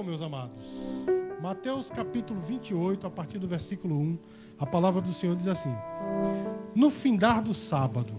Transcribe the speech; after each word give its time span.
então, 0.00 0.02
meus 0.02 0.22
amados. 0.22 0.58
Mateus 1.42 1.90
capítulo 1.90 2.40
28, 2.40 3.06
a 3.06 3.10
partir 3.10 3.38
do 3.38 3.46
versículo 3.46 3.98
1, 3.98 4.18
a 4.58 4.64
palavra 4.64 5.02
do 5.02 5.12
Senhor 5.12 5.36
diz 5.36 5.46
assim: 5.46 5.74
No 6.74 6.90
findar 6.90 7.42
do 7.42 7.52
sábado, 7.52 8.14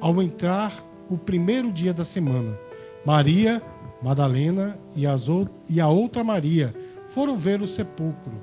ao 0.00 0.22
entrar 0.22 0.72
o 1.10 1.18
primeiro 1.18 1.72
dia 1.72 1.92
da 1.92 2.04
semana, 2.04 2.56
Maria, 3.04 3.60
Madalena 4.00 4.78
e, 4.94 5.06
as, 5.08 5.26
e 5.68 5.80
a 5.80 5.88
outra 5.88 6.22
Maria 6.22 6.72
foram 7.08 7.36
ver 7.36 7.60
o 7.60 7.66
sepulcro. 7.66 8.40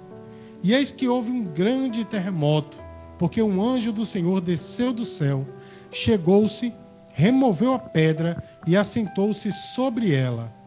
E 0.61 0.73
eis 0.73 0.91
que 0.91 1.07
houve 1.07 1.31
um 1.31 1.45
grande 1.45 2.03
terremoto, 2.03 2.77
porque 3.17 3.41
um 3.41 3.65
anjo 3.65 3.93
do 3.93 4.05
Senhor 4.05 4.41
desceu 4.41 4.91
do 4.91 5.05
céu, 5.05 5.47
chegou-se, 5.89 6.73
removeu 7.13 7.73
a 7.73 7.79
pedra 7.79 8.43
e 8.67 8.75
assentou-se 8.75 9.49
sobre 9.51 10.13
ela 10.13 10.60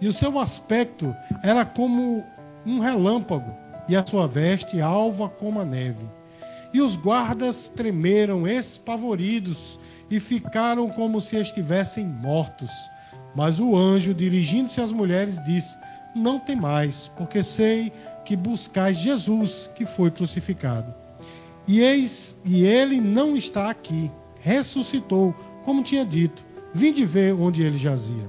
e 0.00 0.08
o 0.08 0.12
seu 0.12 0.38
aspecto 0.38 1.14
era 1.42 1.64
como 1.64 2.24
um 2.64 2.80
relâmpago, 2.80 3.54
e 3.88 3.94
a 3.94 4.04
sua 4.04 4.26
veste 4.26 4.80
alva 4.80 5.28
como 5.28 5.60
a 5.60 5.64
neve. 5.64 6.04
E 6.72 6.80
os 6.80 6.96
guardas 6.96 7.68
tremeram 7.68 8.46
espavoridos 8.46 9.78
e 10.10 10.20
ficaram 10.20 10.88
como 10.88 11.20
se 11.20 11.36
estivessem 11.36 12.04
mortos. 12.04 12.70
Mas 13.34 13.60
o 13.60 13.76
anjo, 13.76 14.12
dirigindo-se 14.12 14.80
às 14.80 14.92
mulheres, 14.92 15.42
disse: 15.44 15.78
Não 16.14 16.38
temais, 16.38 17.10
porque 17.16 17.42
sei 17.42 17.92
que 18.24 18.34
buscais 18.36 18.98
Jesus, 18.98 19.70
que 19.74 19.86
foi 19.86 20.10
crucificado. 20.10 20.92
E 21.68 21.80
eis, 21.80 22.36
e 22.44 22.64
ele 22.64 23.00
não 23.00 23.36
está 23.36 23.70
aqui, 23.70 24.10
ressuscitou, 24.40 25.34
como 25.64 25.82
tinha 25.82 26.04
dito. 26.04 26.44
Vinde 26.72 27.04
ver 27.04 27.34
onde 27.34 27.62
ele 27.62 27.76
jazia. 27.76 28.28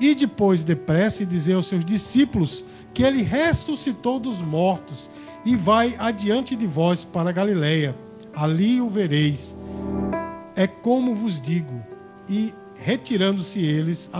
E 0.00 0.14
depois, 0.14 0.62
depressa, 0.62 1.22
e 1.22 1.26
dizer 1.26 1.54
aos 1.54 1.66
seus 1.66 1.84
discípulos 1.84 2.64
que 2.94 3.02
ele 3.02 3.22
ressuscitou 3.22 4.18
dos 4.18 4.40
mortos 4.40 5.10
e 5.44 5.56
vai 5.56 5.94
adiante 5.98 6.54
de 6.54 6.66
vós 6.66 7.04
para 7.04 7.32
Galiléia. 7.32 7.96
Ali 8.34 8.80
o 8.80 8.88
vereis. 8.88 9.56
É 10.54 10.66
como 10.66 11.14
vos 11.14 11.40
digo. 11.40 11.82
E 12.28 12.52
retirando-se 12.76 13.60
eles, 13.60 14.10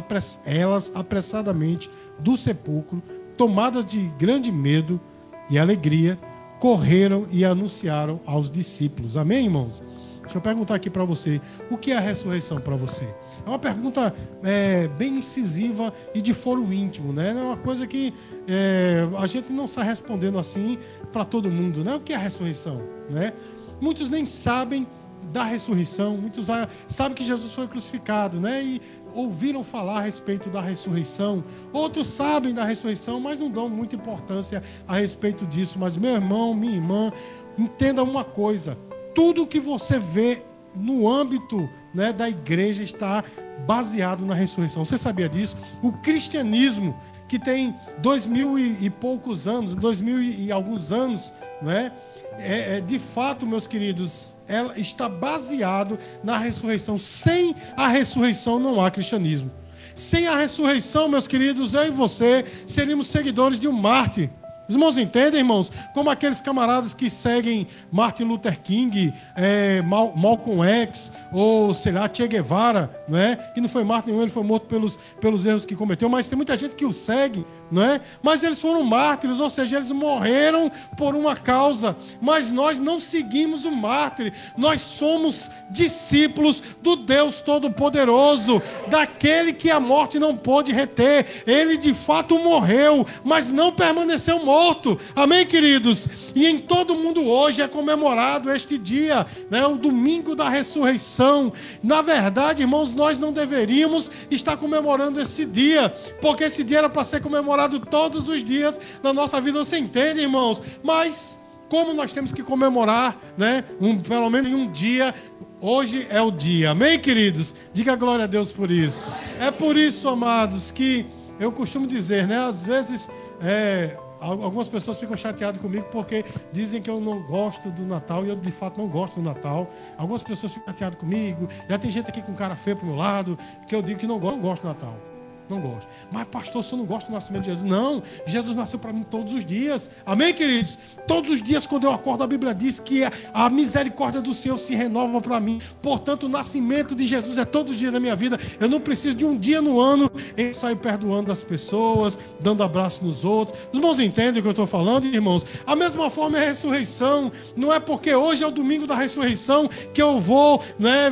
elas 0.45 0.91
apressadamente 0.95 1.91
do 2.19 2.37
sepulcro, 2.37 3.03
tomadas 3.37 3.85
de 3.85 4.11
grande 4.19 4.51
medo 4.51 5.01
e 5.49 5.59
alegria, 5.59 6.19
correram 6.59 7.27
e 7.31 7.45
anunciaram 7.45 8.21
aos 8.27 8.51
discípulos. 8.51 9.17
Amém, 9.17 9.45
irmãos? 9.45 9.83
Deixa 10.29 10.37
eu 10.37 10.43
perguntar 10.43 10.75
aqui 10.75 10.91
para 10.91 11.05
você: 11.05 11.41
o 11.71 11.79
que 11.79 11.91
é 11.91 11.97
a 11.97 12.01
ressurreição 12.01 12.61
para 12.61 12.77
você? 12.77 13.07
É 13.47 13.49
uma 13.49 13.59
pergunta 13.59 14.15
é, 14.43 14.87
bem 14.89 15.17
incisiva 15.17 15.91
e 16.15 16.21
de 16.21 16.35
foro 16.35 16.71
íntimo, 16.71 17.15
né? 17.15 17.31
É 17.31 17.43
uma 17.43 17.57
coisa 17.57 17.87
que 17.87 18.13
é, 18.47 19.09
a 19.17 19.27
gente 19.27 19.51
não 19.51 19.65
está 19.65 19.83
respondendo 19.83 20.39
assim 20.39 20.77
para 21.11 21.25
todo 21.25 21.51
mundo, 21.51 21.83
né? 21.83 21.95
O 21.95 22.01
que 22.01 22.13
é 22.13 22.17
a 22.17 22.19
ressurreição, 22.19 22.83
né? 23.09 23.33
Muitos 23.81 24.11
nem 24.11 24.27
sabem 24.27 24.87
da 25.33 25.45
ressurreição, 25.45 26.19
muitos 26.19 26.47
sabem 26.87 27.15
que 27.15 27.25
Jesus 27.25 27.55
foi 27.55 27.67
crucificado, 27.67 28.39
né? 28.39 28.63
E 28.63 28.83
ouviram 29.15 29.65
falar 29.65 29.97
a 29.97 30.03
respeito 30.03 30.51
da 30.51 30.61
ressurreição. 30.61 31.43
Outros 31.73 32.07
sabem 32.07 32.53
da 32.53 32.65
ressurreição, 32.65 33.19
mas 33.19 33.39
não 33.39 33.51
dão 33.51 33.67
muita 33.67 33.97
importância 33.97 34.63
a 34.87 34.97
respeito 34.97 35.47
disso. 35.47 35.79
Mas 35.79 35.97
meu 35.97 36.13
irmão, 36.13 36.53
minha 36.53 36.75
irmã, 36.75 37.11
entenda 37.59 38.03
uma 38.03 38.25
coisa: 38.25 38.77
tudo 39.15 39.47
que 39.47 39.61
você 39.61 39.99
vê 39.99 40.43
no 40.75 41.09
âmbito 41.09 41.69
né, 41.95 42.13
da 42.13 42.29
igreja 42.29 42.83
está 42.83 43.25
baseado 43.67 44.25
na 44.25 44.35
ressurreição. 44.35 44.85
Você 44.85 44.99
sabia 44.99 45.29
disso? 45.29 45.57
O 45.83 45.93
cristianismo, 45.93 46.99
que 47.29 47.39
tem 47.39 47.75
dois 47.99 48.27
mil 48.27 48.59
e, 48.59 48.89
poucos 48.89 49.47
anos, 49.47 49.75
dois 49.75 50.01
mil 50.01 50.23
e, 50.23 50.51
alguns 50.51 50.93
anos, 50.93 51.33
né, 51.61 51.93
é, 52.39 52.77
é, 52.77 52.81
de 52.81 52.99
fato, 52.99 53.47
meus 53.47 53.67
queridos, 53.67 54.37
ela 54.47 54.79
está 54.79 55.09
baseado 55.09 55.99
na 56.23 56.39
ressurreição. 56.39 56.97
Sem 56.97 57.55
a 57.77 57.89
ressurreição 57.89 58.59
não 58.59 58.81
há 58.81 58.91
cristianismo. 58.91 59.51
Sem 59.95 60.29
a 60.29 60.37
ressurreição, 60.37 61.09
meus 61.09 61.27
queridos, 61.27 61.75
eu 61.75 61.87
e 61.87 61.91
você 61.91 62.45
seríamos 62.67 63.09
seguidores 63.09 63.59
de 63.59 63.67
um 63.67 63.73
mártir. 63.73 64.31
Os 64.69 64.75
irmãos 64.75 64.99
entendem, 64.99 65.41
irmãos? 65.41 65.73
Como 65.95 66.11
aqueles 66.11 66.43
camaradas 66.43 66.93
que 66.93 67.09
seguem 67.09 67.67
Martin 67.91 68.25
Luther 68.25 68.61
King, 68.61 69.15
é, 69.35 69.81
Malcolm 69.81 70.63
X, 70.63 71.11
ou 71.33 71.73
sei 71.73 71.93
lá, 71.93 72.09
Che 72.13 72.29
Guevara, 72.29 72.91
não 73.09 73.19
é? 73.19 73.37
Que 73.55 73.61
não 73.61 73.69
foi 73.69 73.85
Martin 73.85 74.11
nenhum, 74.11 74.23
ele 74.23 74.31
foi 74.31 74.43
morto 74.43 74.67
pelos, 74.67 74.99
pelos 75.21 75.47
erros 75.47 75.65
que 75.65 75.75
cometeu, 75.75 76.09
mas 76.09 76.29
tem 76.29 76.37
muita 76.37 76.57
gente 76.59 76.75
que 76.75 76.85
o 76.85 76.93
segue, 76.93 77.47
não 77.71 77.83
é? 77.83 78.01
Mas 78.23 78.43
eles 78.43 78.61
foram 78.61 78.83
mártires, 78.83 79.41
ou 79.41 79.49
seja, 79.49 79.77
eles 79.77 79.91
morreram 79.91 80.71
por 80.97 81.15
uma 81.15 81.35
causa, 81.35 81.97
mas 82.21 82.51
nós 82.51 82.79
não 82.79 83.01
seguimos 83.01 83.65
o 83.65 83.71
mártir, 83.71 84.33
nós 84.57 84.81
somos 84.83 85.51
discípulos 85.71 86.63
do 86.83 86.97
Deus 86.97 87.41
Todo-Poderoso, 87.41 88.61
daquele 88.89 89.53
que 89.53 89.71
a 89.71 89.81
morte 89.81 90.19
não 90.19 90.37
pôde 90.37 90.73
reter. 90.73 91.43
Ele 91.47 91.77
de 91.77 91.95
fato 91.95 92.39
morreu, 92.39 93.07
mas 93.25 93.51
não 93.51 93.73
permaneceu 93.73 94.45
morto. 94.45 94.99
Amém, 95.15 95.47
queridos? 95.47 96.09
E 96.35 96.47
em 96.47 96.59
todo 96.59 96.95
mundo 96.95 97.25
hoje 97.27 97.63
é 97.63 97.69
comemorado 97.69 98.51
este 98.51 98.77
dia, 98.77 99.27
né, 99.51 99.67
o 99.67 99.77
domingo 99.77 100.35
da 100.35 100.49
ressurreição. 100.49 101.53
Na 101.83 102.03
verdade, 102.03 102.63
irmãos, 102.63 102.93
nós 102.99 103.17
não 103.17 103.33
deveríamos 103.33 104.11
estar 104.31 104.57
comemorando 104.57 105.21
esse 105.21 105.45
dia, 105.45 105.89
porque 106.21 106.45
esse 106.45 106.63
dia 106.63 106.79
era 106.79 106.91
para 106.91 107.05
ser 107.05 107.23
comemorado 107.23 107.81
todos 107.81 108.29
os 108.29 108.45
dias 108.45 108.79
na 109.03 109.13
nossa 109.13 109.41
vida. 109.41 109.65
Você 109.65 109.79
entende, 109.79 110.21
irmãos? 110.21 110.61
Mas 110.83 111.39
como 111.71 111.95
nós 111.95 112.13
temos 112.13 112.33
que 112.33 112.43
comemorar, 112.43 113.17
né, 113.37 113.65
um, 113.81 113.99
pelo 113.99 114.29
menos 114.29 114.51
em 114.51 114.55
um 114.55 114.71
dia, 114.71 115.15
Hoje 115.61 116.07
é 116.09 116.23
o 116.23 116.31
dia, 116.31 116.71
amém, 116.71 117.01
queridos? 117.01 117.53
Diga 117.73 117.97
glória 117.97 118.27
a 118.27 118.29
Deus 118.29 118.53
por 118.53 118.71
isso. 118.71 119.13
É 119.41 119.51
por 119.51 119.77
isso, 119.77 120.09
amados, 120.09 120.71
que 120.71 121.05
eu 121.41 121.51
costumo 121.51 121.85
dizer, 121.85 122.29
né? 122.29 122.39
Às 122.39 122.63
vezes 122.63 123.11
é, 123.43 123.97
Algumas 124.21 124.69
pessoas 124.69 124.99
ficam 124.99 125.17
chateadas 125.17 125.61
comigo 125.61 125.87
porque 125.91 126.25
dizem 126.53 126.83
que 126.83 126.91
eu 126.91 127.01
não 127.01 127.23
gosto 127.23 127.71
do 127.71 127.85
Natal 127.85 128.25
e 128.25 128.29
eu 128.29 128.37
de 128.37 128.51
fato 128.51 128.79
não 128.79 128.89
gosto 128.89 129.17
do 129.17 129.23
Natal. 129.23 129.71
Algumas 129.97 130.23
pessoas 130.23 130.53
ficam 130.53 130.69
chateadas 130.69 130.99
comigo. 130.99 131.49
Já 131.69 131.79
tem 131.79 131.91
gente 131.91 132.09
aqui 132.09 132.23
com 132.23 132.35
cara 132.35 132.57
feio 132.57 132.77
pro 132.77 132.87
meu 132.87 132.97
lado 132.97 133.39
que 133.67 133.75
eu 133.75 133.83
digo 133.83 133.99
que 133.99 134.07
não, 134.07 134.19
não 134.19 134.41
gosto 134.41 134.63
do 134.63 134.69
Natal. 134.69 135.08
Não 135.49 135.61
gosto. 135.61 135.89
Mas, 136.13 136.29
pastor, 136.29 136.63
você 136.63 136.77
não 136.77 136.85
gosta 136.85 137.11
do 137.11 137.15
nascimento 137.15 137.45
de 137.45 137.51
Jesus? 137.53 137.69
Não. 137.69 138.03
Jesus 138.27 138.55
nasceu 138.55 138.79
para 138.79 138.93
mim 138.93 139.03
todos 139.03 139.33
os 139.33 139.45
dias. 139.45 139.91
Amém, 140.05 140.35
queridos? 140.35 140.79
Todos 141.07 141.31
os 141.31 141.43
dias, 141.43 141.67
quando 141.67 141.85
eu 141.85 141.93
acordo, 141.93 142.23
a 142.23 142.27
Bíblia 142.27 142.55
diz 142.55 142.79
que 142.79 143.03
a 143.33 143.49
misericórdia 143.49 144.21
do 144.21 144.35
Senhor 144.35 144.59
se 144.59 144.75
renova 144.75 145.21
para 145.21 145.41
mim. 145.41 145.61
Portanto, 145.81 146.25
o 146.25 146.29
nascimento 146.29 146.95
de 146.95 147.07
Jesus 147.07 147.39
é 147.39 147.45
todo 147.45 147.75
dia 147.75 147.91
da 147.91 147.99
minha 147.99 148.15
vida. 148.15 148.39
Eu 148.61 148.69
não 148.69 148.81
preciso 148.81 149.15
de 149.15 149.25
um 149.25 149.37
dia 149.37 149.63
no 149.63 149.81
ano 149.81 150.11
em 150.37 150.53
sair 150.53 150.77
perdoando 150.77 151.33
as 151.33 151.43
pessoas, 151.43 152.19
dando 152.41 152.63
abraço 152.63 153.05
nos 153.05 153.25
outros. 153.25 153.59
Os 153.73 153.79
irmãos 153.79 153.99
entendem 153.99 154.41
o 154.41 154.43
que 154.43 154.49
eu 154.49 154.53
estou 154.53 154.67
falando, 154.67 155.07
irmãos? 155.07 155.47
A 155.67 155.75
mesma 155.75 156.11
forma 156.11 156.39
é 156.39 156.43
a 156.43 156.49
ressurreição. 156.49 157.33
Não 157.57 157.73
é 157.73 157.81
porque 157.81 158.15
hoje 158.15 158.45
é 158.45 158.47
o 158.47 158.51
domingo 158.51 158.87
da 158.87 158.95
ressurreição 158.95 159.69
que 159.95 160.03
eu 160.03 160.21
vou, 160.21 160.63
né, 160.79 161.11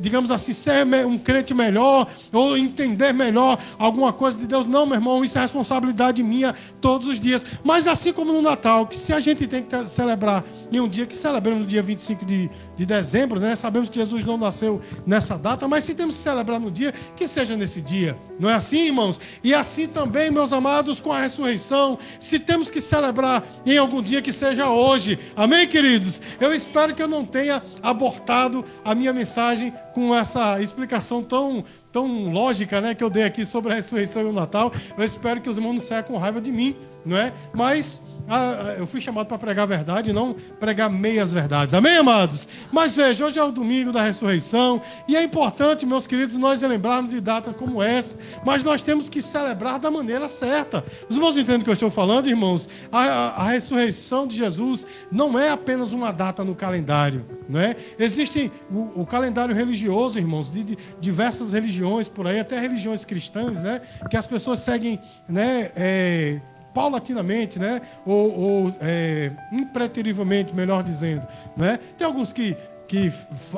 digamos 0.00 0.30
assim, 0.30 0.52
ser 0.52 0.84
um 1.06 1.18
crente 1.18 1.54
melhor 1.54 2.06
ou 2.32 2.56
entender 2.56 3.12
melhor 3.12 3.58
alguma 3.78 4.12
coisa 4.12 4.38
de 4.38 4.46
Deus. 4.46 4.66
Não, 4.66 4.86
meu 4.86 4.96
irmão, 4.96 5.24
isso 5.24 5.38
é 5.38 5.40
responsabilidade 5.40 6.22
minha 6.22 6.54
todos 6.80 7.06
os 7.06 7.20
dias. 7.20 7.44
Mas 7.64 7.86
assim 7.86 8.12
como 8.12 8.32
no 8.32 8.42
Natal, 8.42 8.86
que 8.86 8.96
se 8.96 9.12
a 9.12 9.20
gente 9.20 9.46
tem 9.46 9.62
que 9.62 9.88
celebrar 9.88 10.44
em 10.70 10.80
um 10.80 10.88
dia, 10.88 11.06
que 11.06 11.16
celebramos 11.16 11.60
no 11.60 11.66
dia 11.66 11.82
25 11.82 12.24
de, 12.24 12.50
de 12.76 12.86
dezembro, 12.86 13.40
né? 13.40 13.56
Sabemos 13.56 13.88
que 13.88 13.98
Jesus 13.98 14.24
não 14.24 14.36
nasceu 14.36 14.80
nessa 15.06 15.36
data, 15.36 15.66
mas 15.68 15.84
se 15.84 15.94
temos 15.94 16.16
que 16.16 16.22
celebrar 16.22 16.60
no 16.60 16.70
dia, 16.70 16.92
que 17.14 17.28
seja 17.28 17.56
nesse 17.56 17.80
dia. 17.80 18.18
Não 18.38 18.50
é 18.50 18.54
assim, 18.54 18.86
irmãos? 18.86 19.20
E 19.42 19.54
assim 19.54 19.86
também, 19.86 20.30
meus 20.30 20.52
amados, 20.52 21.00
com 21.00 21.12
a 21.12 21.20
ressurreição, 21.20 21.98
se 22.20 22.38
temos 22.38 22.70
que 22.70 22.80
celebrar 22.80 23.44
em 23.64 23.78
algum 23.78 24.02
dia, 24.02 24.20
que 24.20 24.32
seja 24.32 24.68
hoje. 24.68 25.18
Amém, 25.34 25.66
queridos? 25.66 26.20
Eu 26.40 26.52
espero 26.52 26.94
que 26.94 27.02
eu 27.02 27.08
não 27.08 27.24
tenha 27.24 27.62
abortado 27.82 28.64
a 28.84 28.94
minha 28.94 29.12
mensagem 29.12 29.72
com 29.94 30.14
essa 30.14 30.60
explicação 30.60 31.22
tão 31.22 31.64
tão 31.96 32.30
lógica 32.30 32.78
né, 32.78 32.94
que 32.94 33.02
eu 33.02 33.08
dei 33.08 33.22
aqui 33.22 33.46
sobre 33.46 33.72
a 33.72 33.76
ressurreição 33.76 34.20
e 34.20 34.26
o 34.26 34.32
Natal. 34.32 34.70
Eu 34.98 35.02
espero 35.02 35.40
que 35.40 35.48
os 35.48 35.56
irmãos 35.56 35.72
não 35.72 35.80
saiam 35.80 36.02
com 36.02 36.18
raiva 36.18 36.42
de 36.42 36.52
mim, 36.52 36.76
não 37.06 37.16
é? 37.16 37.32
Mas 37.54 38.02
ah, 38.28 38.74
eu 38.78 38.86
fui 38.86 39.00
chamado 39.00 39.26
para 39.26 39.38
pregar 39.38 39.62
a 39.62 39.66
verdade, 39.66 40.12
não 40.12 40.34
pregar 40.58 40.90
meias 40.90 41.32
verdades. 41.32 41.74
Amém, 41.74 41.96
amados? 41.96 42.48
Mas 42.72 42.94
veja, 42.94 43.24
hoje 43.24 43.38
é 43.38 43.44
o 43.44 43.52
domingo 43.52 43.92
da 43.92 44.02
ressurreição 44.02 44.80
e 45.06 45.16
é 45.16 45.22
importante, 45.22 45.86
meus 45.86 46.06
queridos, 46.06 46.36
nós 46.36 46.60
lembrarmos 46.60 47.12
de 47.12 47.20
datas 47.20 47.54
como 47.56 47.82
essa, 47.82 48.16
mas 48.44 48.64
nós 48.64 48.82
temos 48.82 49.08
que 49.08 49.22
celebrar 49.22 49.78
da 49.78 49.90
maneira 49.90 50.28
certa. 50.28 50.84
Os 51.08 51.16
irmãos 51.16 51.36
entendem 51.36 51.60
o 51.60 51.64
que 51.64 51.70
eu 51.70 51.74
estou 51.74 51.90
falando, 51.90 52.28
irmãos? 52.28 52.68
A, 52.90 53.02
a, 53.02 53.28
a 53.42 53.48
ressurreição 53.50 54.26
de 54.26 54.36
Jesus 54.36 54.86
não 55.10 55.38
é 55.38 55.50
apenas 55.50 55.92
uma 55.92 56.10
data 56.12 56.44
no 56.44 56.54
calendário, 56.54 57.24
não 57.48 57.60
é? 57.60 57.76
Existe 57.98 58.50
o, 58.70 59.02
o 59.02 59.06
calendário 59.06 59.54
religioso, 59.54 60.18
irmãos, 60.18 60.50
de, 60.50 60.64
de, 60.64 60.78
diversas 61.00 61.52
religiões 61.52 62.08
por 62.08 62.26
aí, 62.26 62.40
até 62.40 62.58
religiões 62.58 63.04
cristãs, 63.04 63.62
né? 63.62 63.80
Que 64.10 64.16
as 64.16 64.26
pessoas 64.26 64.60
seguem, 64.60 64.98
né? 65.28 65.70
É, 65.76 66.40
paulatinamente, 66.76 67.58
né? 67.58 67.80
Ou, 68.04 68.38
ou 68.38 68.76
é, 68.82 69.32
impreterivelmente, 69.50 70.54
melhor 70.54 70.82
dizendo, 70.82 71.26
né? 71.56 71.78
Tem 71.96 72.06
alguns 72.06 72.34
que 72.34 72.54
que 72.86 73.12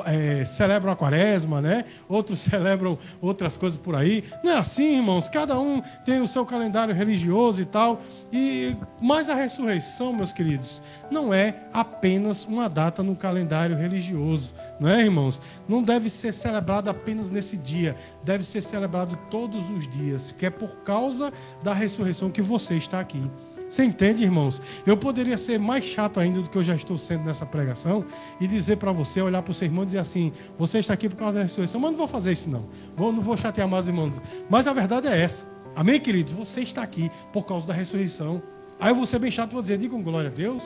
é, 0.05 0.43
celebram 0.45 0.91
a 0.91 0.95
quaresma, 0.95 1.61
né? 1.61 1.85
Outros 2.07 2.39
celebram 2.49 2.97
outras 3.21 3.55
coisas 3.55 3.79
por 3.79 3.95
aí. 3.95 4.23
Não 4.43 4.51
é 4.51 4.57
assim, 4.57 4.97
irmãos. 4.97 5.29
Cada 5.29 5.59
um 5.59 5.81
tem 6.03 6.21
o 6.21 6.27
seu 6.27 6.45
calendário 6.45 6.93
religioso 6.93 7.61
e 7.61 7.65
tal. 7.65 8.01
E 8.31 8.75
mas 9.01 9.29
a 9.29 9.35
ressurreição, 9.35 10.13
meus 10.13 10.33
queridos, 10.33 10.81
não 11.09 11.33
é 11.33 11.63
apenas 11.73 12.45
uma 12.45 12.67
data 12.67 13.01
no 13.01 13.15
calendário 13.15 13.75
religioso, 13.75 14.53
não 14.79 14.89
é, 14.89 15.01
irmãos? 15.01 15.41
Não 15.67 15.83
deve 15.83 16.09
ser 16.09 16.33
celebrado 16.33 16.89
apenas 16.89 17.29
nesse 17.29 17.57
dia. 17.57 17.95
Deve 18.23 18.43
ser 18.43 18.61
celebrado 18.61 19.17
todos 19.29 19.69
os 19.69 19.87
dias, 19.87 20.33
que 20.37 20.45
é 20.45 20.49
por 20.49 20.77
causa 20.77 21.31
da 21.63 21.73
ressurreição 21.73 22.29
que 22.29 22.41
você 22.41 22.75
está 22.75 22.99
aqui. 22.99 23.21
Você 23.69 23.83
entende, 23.83 24.23
irmãos? 24.23 24.59
Eu 24.83 24.97
poderia 24.97 25.37
ser 25.37 25.59
mais 25.59 25.83
chato 25.83 26.19
ainda 26.19 26.41
do 26.41 26.49
que 26.49 26.57
eu 26.57 26.63
já 26.63 26.73
estou 26.73 26.97
sendo 26.97 27.23
nessa 27.23 27.45
pregação 27.45 28.03
e 28.41 28.47
dizer 28.47 28.77
para 28.77 28.91
você, 28.91 29.21
olhar 29.21 29.43
para 29.43 29.51
o 29.51 29.53
seu 29.53 29.67
irmão 29.67 29.83
e 29.83 29.85
dizer 29.85 29.99
assim: 29.99 30.33
você 30.57 30.79
está 30.79 30.95
aqui 30.95 31.07
por 31.07 31.15
causa 31.15 31.35
da 31.35 31.43
ressurreição, 31.43 31.79
mas 31.79 31.91
não 31.91 31.97
vou 31.97 32.07
fazer 32.07 32.33
isso 32.33 32.49
não. 32.49 32.67
Vou, 32.97 33.13
não 33.13 33.21
vou 33.21 33.37
chatear 33.37 33.67
mais 33.67 33.83
os 33.83 33.89
irmãos. 33.89 34.15
Mas 34.49 34.65
a 34.65 34.73
verdade 34.73 35.07
é 35.07 35.21
essa. 35.21 35.45
Amém, 35.75 35.99
queridos? 35.99 36.33
Você 36.33 36.61
está 36.61 36.81
aqui 36.81 37.11
por 37.31 37.45
causa 37.45 37.67
da 37.67 37.73
ressurreição. 37.73 38.41
Aí 38.79 38.89
eu 38.89 38.95
vou 38.95 39.05
ser 39.05 39.19
bem 39.19 39.29
chato 39.29 39.51
e 39.51 39.53
vou 39.53 39.61
dizer: 39.61 39.77
digam 39.77 40.01
glória 40.01 40.31
a 40.31 40.33
Deus. 40.33 40.63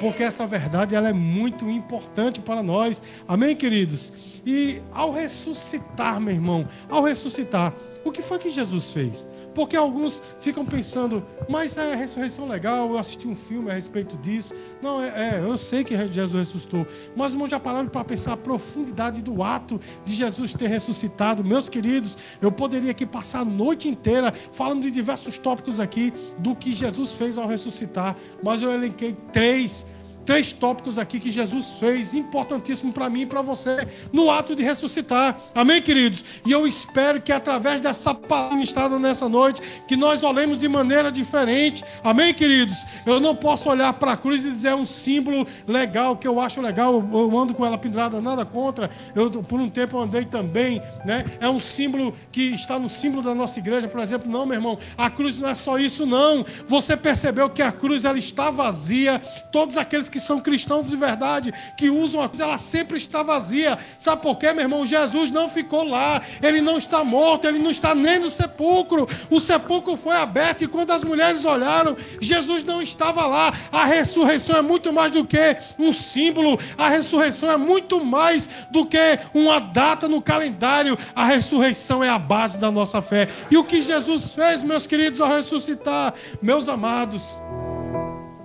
Porque 0.00 0.24
essa 0.24 0.44
verdade 0.48 0.96
ela 0.96 1.08
é 1.08 1.12
muito 1.12 1.70
importante 1.70 2.40
para 2.40 2.60
nós. 2.60 3.00
Amém, 3.28 3.54
queridos? 3.54 4.12
E 4.44 4.82
ao 4.92 5.12
ressuscitar, 5.12 6.20
meu 6.20 6.34
irmão, 6.34 6.68
ao 6.90 7.04
ressuscitar, 7.04 7.72
o 8.04 8.10
que 8.10 8.20
foi 8.20 8.40
que 8.40 8.50
Jesus 8.50 8.88
fez? 8.88 9.26
Porque 9.54 9.76
alguns 9.76 10.22
ficam 10.40 10.64
pensando, 10.64 11.24
mas 11.48 11.76
é 11.76 11.94
ressurreição 11.94 12.48
legal, 12.48 12.90
eu 12.90 12.98
assisti 12.98 13.28
um 13.28 13.36
filme 13.36 13.70
a 13.70 13.74
respeito 13.74 14.16
disso. 14.16 14.54
Não, 14.82 15.00
é, 15.00 15.36
é 15.36 15.40
eu 15.40 15.56
sei 15.56 15.84
que 15.84 15.96
Jesus 16.08 16.48
ressuscitou. 16.48 16.86
Mas 17.16 17.32
irmãos 17.32 17.50
já 17.50 17.60
pararam 17.60 17.88
para 17.88 18.04
pensar 18.04 18.32
a 18.32 18.36
profundidade 18.36 19.22
do 19.22 19.42
ato 19.42 19.80
de 20.04 20.14
Jesus 20.14 20.52
ter 20.54 20.68
ressuscitado. 20.68 21.44
Meus 21.44 21.68
queridos, 21.68 22.16
eu 22.42 22.50
poderia 22.50 22.90
aqui 22.90 23.06
passar 23.06 23.40
a 23.40 23.44
noite 23.44 23.88
inteira 23.88 24.32
falando 24.52 24.82
de 24.82 24.90
diversos 24.90 25.38
tópicos 25.38 25.78
aqui 25.78 26.12
do 26.38 26.54
que 26.54 26.72
Jesus 26.72 27.14
fez 27.14 27.38
ao 27.38 27.46
ressuscitar. 27.46 28.16
Mas 28.42 28.62
eu 28.62 28.72
elenquei 28.72 29.16
três 29.32 29.86
três 30.24 30.52
tópicos 30.52 30.98
aqui 30.98 31.20
que 31.20 31.30
Jesus 31.30 31.74
fez, 31.78 32.14
importantíssimo 32.14 32.92
para 32.92 33.08
mim 33.08 33.22
e 33.22 33.26
para 33.26 33.42
você, 33.42 33.88
no 34.12 34.30
ato 34.30 34.54
de 34.54 34.62
ressuscitar. 34.62 35.38
Amém, 35.54 35.80
queridos? 35.80 36.24
E 36.46 36.52
eu 36.52 36.66
espero 36.66 37.20
que 37.20 37.32
através 37.32 37.80
dessa 37.80 38.14
ministrada 38.50 38.98
nessa 38.98 39.28
noite, 39.28 39.62
que 39.86 39.96
nós 39.96 40.22
olhemos 40.22 40.58
de 40.58 40.68
maneira 40.68 41.10
diferente. 41.10 41.84
Amém, 42.02 42.32
queridos? 42.32 42.76
Eu 43.06 43.20
não 43.20 43.34
posso 43.34 43.68
olhar 43.68 43.92
para 43.94 44.12
a 44.12 44.16
cruz 44.16 44.44
e 44.44 44.50
dizer 44.50 44.68
é 44.68 44.74
um 44.74 44.86
símbolo 44.86 45.46
legal, 45.66 46.16
que 46.16 46.26
eu 46.26 46.40
acho 46.40 46.60
legal, 46.60 47.06
eu 47.12 47.38
ando 47.38 47.54
com 47.54 47.64
ela 47.64 47.78
pendurada, 47.78 48.20
nada 48.20 48.44
contra. 48.44 48.90
Eu, 49.14 49.30
por 49.30 49.60
um 49.60 49.68
tempo, 49.68 49.98
andei 49.98 50.24
também, 50.24 50.80
né? 51.04 51.24
É 51.40 51.48
um 51.48 51.60
símbolo 51.60 52.14
que 52.32 52.54
está 52.54 52.78
no 52.78 52.88
símbolo 52.88 53.22
da 53.22 53.34
nossa 53.34 53.58
igreja, 53.58 53.88
por 53.88 54.00
exemplo. 54.00 54.30
Não, 54.30 54.46
meu 54.46 54.56
irmão, 54.56 54.78
a 54.96 55.10
cruz 55.10 55.38
não 55.38 55.48
é 55.48 55.54
só 55.54 55.78
isso, 55.78 56.06
não. 56.06 56.44
Você 56.66 56.96
percebeu 56.96 57.48
que 57.50 57.62
a 57.62 57.70
cruz 57.70 58.04
ela 58.04 58.18
está 58.18 58.50
vazia. 58.50 59.20
Todos 59.52 59.76
aqueles 59.76 60.08
que 60.14 60.20
são 60.20 60.38
cristãos 60.38 60.88
de 60.88 60.94
verdade, 60.94 61.52
que 61.76 61.90
usam 61.90 62.22
a 62.22 62.28
cruz, 62.28 62.40
ela 62.40 62.56
sempre 62.56 62.96
está 62.96 63.24
vazia. 63.24 63.76
Sabe 63.98 64.22
por 64.22 64.36
quê, 64.36 64.52
meu 64.52 64.62
irmão? 64.62 64.86
Jesus 64.86 65.28
não 65.28 65.48
ficou 65.48 65.82
lá, 65.82 66.22
ele 66.40 66.60
não 66.60 66.78
está 66.78 67.02
morto, 67.02 67.48
ele 67.48 67.58
não 67.58 67.72
está 67.72 67.96
nem 67.96 68.20
no 68.20 68.30
sepulcro. 68.30 69.08
O 69.28 69.40
sepulcro 69.40 69.96
foi 69.96 70.16
aberto 70.16 70.62
e 70.62 70.68
quando 70.68 70.92
as 70.92 71.02
mulheres 71.02 71.44
olharam, 71.44 71.96
Jesus 72.20 72.62
não 72.62 72.80
estava 72.80 73.26
lá. 73.26 73.52
A 73.72 73.84
ressurreição 73.84 74.56
é 74.56 74.62
muito 74.62 74.92
mais 74.92 75.10
do 75.10 75.24
que 75.24 75.56
um 75.80 75.92
símbolo, 75.92 76.60
a 76.78 76.88
ressurreição 76.88 77.50
é 77.50 77.56
muito 77.56 78.04
mais 78.04 78.48
do 78.70 78.86
que 78.86 79.18
uma 79.34 79.58
data 79.58 80.06
no 80.06 80.22
calendário. 80.22 80.96
A 81.12 81.24
ressurreição 81.24 82.04
é 82.04 82.08
a 82.08 82.20
base 82.20 82.56
da 82.56 82.70
nossa 82.70 83.02
fé. 83.02 83.28
E 83.50 83.56
o 83.56 83.64
que 83.64 83.82
Jesus 83.82 84.32
fez, 84.32 84.62
meus 84.62 84.86
queridos, 84.86 85.20
ao 85.20 85.28
ressuscitar, 85.28 86.14
meus 86.40 86.68
amados, 86.68 87.20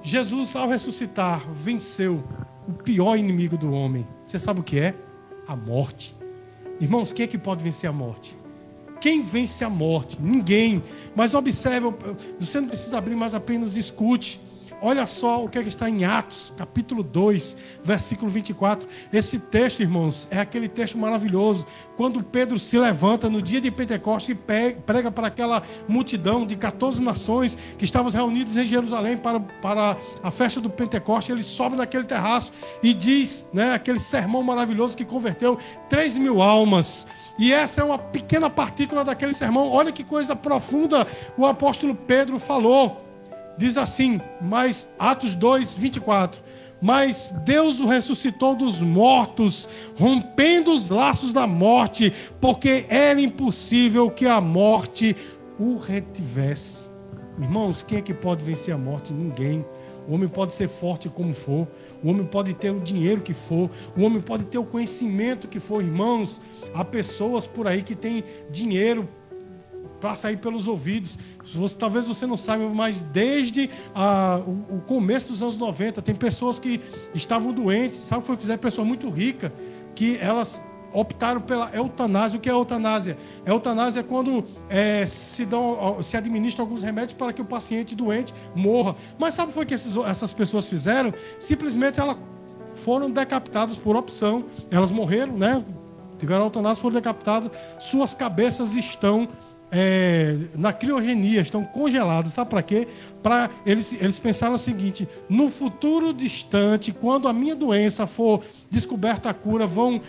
Jesus, 0.09 0.55
ao 0.55 0.67
ressuscitar, 0.67 1.47
venceu 1.51 2.23
o 2.67 2.73
pior 2.73 3.15
inimigo 3.15 3.55
do 3.55 3.71
homem. 3.71 4.07
Você 4.25 4.39
sabe 4.39 4.59
o 4.59 4.63
que 4.63 4.79
é? 4.79 4.95
A 5.47 5.55
morte. 5.55 6.15
Irmãos, 6.81 7.13
quem 7.13 7.25
é 7.25 7.27
que 7.27 7.37
pode 7.37 7.63
vencer 7.63 7.87
a 7.87 7.93
morte? 7.93 8.35
Quem 8.99 9.21
vence 9.21 9.63
a 9.63 9.69
morte? 9.69 10.19
Ninguém. 10.19 10.81
Mas 11.15 11.35
observe, 11.35 11.93
você 12.39 12.59
não 12.59 12.69
precisa 12.69 12.97
abrir, 12.97 13.15
mas 13.15 13.35
apenas 13.35 13.77
escute. 13.77 14.41
Olha 14.81 15.05
só 15.05 15.43
o 15.43 15.49
que, 15.49 15.59
é 15.59 15.61
que 15.61 15.67
está 15.67 15.89
em 15.89 16.05
Atos, 16.05 16.53
capítulo 16.55 17.03
2, 17.03 17.57
versículo 17.83 18.31
24. 18.31 18.87
Esse 19.11 19.37
texto, 19.37 19.81
irmãos, 19.81 20.27
é 20.31 20.39
aquele 20.39 20.69
texto 20.69 20.97
maravilhoso. 20.97 21.67
Quando 21.97 22.23
Pedro 22.23 22.57
se 22.57 22.77
levanta 22.77 23.29
no 23.29 23.41
dia 23.41 23.59
de 23.59 23.69
Pentecostes 23.69 24.29
e 24.29 24.71
prega 24.85 25.11
para 25.11 25.27
aquela 25.27 25.61
multidão 25.85 26.45
de 26.45 26.55
14 26.55 27.01
nações 27.01 27.57
que 27.77 27.83
estavam 27.83 28.09
reunidos 28.09 28.55
em 28.55 28.65
Jerusalém 28.65 29.17
para, 29.17 29.41
para 29.41 29.97
a 30.23 30.31
festa 30.31 30.61
do 30.61 30.69
Pentecostes, 30.69 31.29
ele 31.29 31.43
sobe 31.43 31.75
naquele 31.75 32.05
terraço 32.05 32.53
e 32.81 32.93
diz, 32.93 33.45
né, 33.51 33.73
aquele 33.73 33.99
sermão 33.99 34.41
maravilhoso 34.41 34.95
que 34.95 35.03
converteu 35.03 35.57
3 35.89 36.15
mil 36.15 36.41
almas. 36.41 37.05
E 37.37 37.51
essa 37.51 37.81
é 37.81 37.83
uma 37.83 37.97
pequena 37.97 38.49
partícula 38.49 39.03
daquele 39.03 39.33
sermão. 39.33 39.69
Olha 39.69 39.91
que 39.91 40.03
coisa 40.03 40.35
profunda 40.35 41.05
o 41.37 41.45
apóstolo 41.45 41.95
Pedro 41.95 42.39
falou 42.39 43.08
diz 43.59 43.77
assim, 43.77 44.21
mas 44.41 44.87
Atos 44.97 45.35
2, 45.35 45.73
24. 45.73 46.41
Mas 46.81 47.33
Deus 47.43 47.81
o 47.81 47.85
ressuscitou 47.85 48.55
dos 48.55 48.79
mortos, 48.79 49.67
rompendo 49.97 50.73
os 50.73 50.89
laços 50.89 51.33
da 51.33 51.45
morte, 51.45 52.13
porque 52.39 52.85
era 52.87 53.19
impossível 53.19 54.09
que 54.09 54.25
a 54.25 54.39
morte 54.39 55.13
o 55.59 55.75
retivesse. 55.75 56.89
Irmãos, 57.37 57.83
quem 57.83 57.97
é 57.97 58.01
que 58.01 58.13
pode 58.13 58.45
vencer 58.45 58.73
a 58.73 58.77
morte? 58.77 59.11
Ninguém. 59.11 59.65
O 60.07 60.13
homem 60.13 60.29
pode 60.29 60.53
ser 60.53 60.69
forte 60.69 61.09
como 61.09 61.33
for, 61.33 61.67
o 62.01 62.09
homem 62.09 62.25
pode 62.25 62.53
ter 62.53 62.71
o 62.71 62.79
dinheiro 62.79 63.21
que 63.21 63.33
for, 63.33 63.69
o 63.95 64.03
homem 64.03 64.21
pode 64.21 64.45
ter 64.45 64.57
o 64.57 64.63
conhecimento 64.63 65.47
que 65.47 65.59
for. 65.59 65.83
Irmãos, 65.83 66.41
há 66.73 66.83
pessoas 66.83 67.45
por 67.45 67.67
aí 67.67 67.83
que 67.83 67.93
têm 67.93 68.23
dinheiro 68.49 69.07
para 69.99 70.15
sair 70.15 70.37
pelos 70.37 70.67
ouvidos. 70.67 71.17
Você, 71.53 71.77
talvez 71.77 72.07
você 72.07 72.25
não 72.25 72.37
saiba, 72.37 72.69
mas 72.69 73.01
desde 73.01 73.69
ah, 73.93 74.39
o, 74.45 74.77
o, 74.77 74.81
começo 74.81 75.27
dos 75.27 75.41
anos 75.41 75.57
90, 75.57 76.01
tem 76.01 76.15
pessoas 76.15 76.59
que 76.59 76.81
estavam 77.13 77.51
doentes, 77.51 77.99
sabe 77.99 78.19
o 78.19 78.21
que 78.21 78.27
foi 78.27 78.37
fizeram? 78.37 78.59
Pessoas 78.59 78.87
muito 78.87 79.09
ricas, 79.09 79.51
que 79.95 80.17
elas 80.17 80.61
optaram 80.93 81.41
pela 81.41 81.69
eutanásia. 81.75 82.37
O 82.37 82.41
que 82.41 82.49
é 82.49 82.51
eutanásia? 82.51 83.17
Eutanásia 83.45 83.99
é 84.01 84.03
quando 84.03 84.45
é, 84.69 85.05
se, 85.05 85.45
dão, 85.45 86.01
se 86.01 86.17
administra 86.17 86.61
alguns 86.61 86.83
remédios 86.83 87.13
para 87.13 87.33
que 87.33 87.41
o 87.41 87.45
paciente 87.45 87.95
doente 87.95 88.33
morra. 88.55 88.95
Mas 89.17 89.35
sabe 89.35 89.47
o 89.47 89.49
que, 89.49 89.55
foi 89.55 89.65
que 89.65 89.73
esses, 89.73 89.95
essas 89.97 90.33
pessoas 90.33 90.67
fizeram? 90.67 91.13
Simplesmente 91.39 91.99
elas 91.99 92.17
foram 92.75 93.09
decapitadas 93.09 93.75
por 93.77 93.95
opção. 93.95 94.45
Elas 94.71 94.91
morreram, 94.91 95.33
né? 95.33 95.63
Tiveram 96.17 96.45
eutanásia, 96.45 96.81
foram 96.81 96.95
decapitadas. 96.95 97.51
Suas 97.79 98.13
cabeças 98.13 98.75
estão 98.75 99.27
é, 99.71 100.35
na 100.55 100.73
criogenia, 100.73 101.41
estão 101.41 101.63
congelados. 101.63 102.33
Sabe 102.33 102.49
para 102.49 102.61
quê? 102.61 102.87
Para 103.21 103.49
eles, 103.65 103.93
eles 103.93 104.17
pensaram 104.19 104.55
o 104.55 104.57
seguinte: 104.57 105.07
no 105.29 105.49
futuro 105.49 106.13
distante, 106.13 106.91
quando 106.91 107.27
a 107.27 107.33
minha 107.33 107.55
doença 107.55 108.07
for 108.07 108.41
descoberta 108.69 109.29
a 109.29 109.33
cura, 109.33 109.67
vão, 109.67 110.01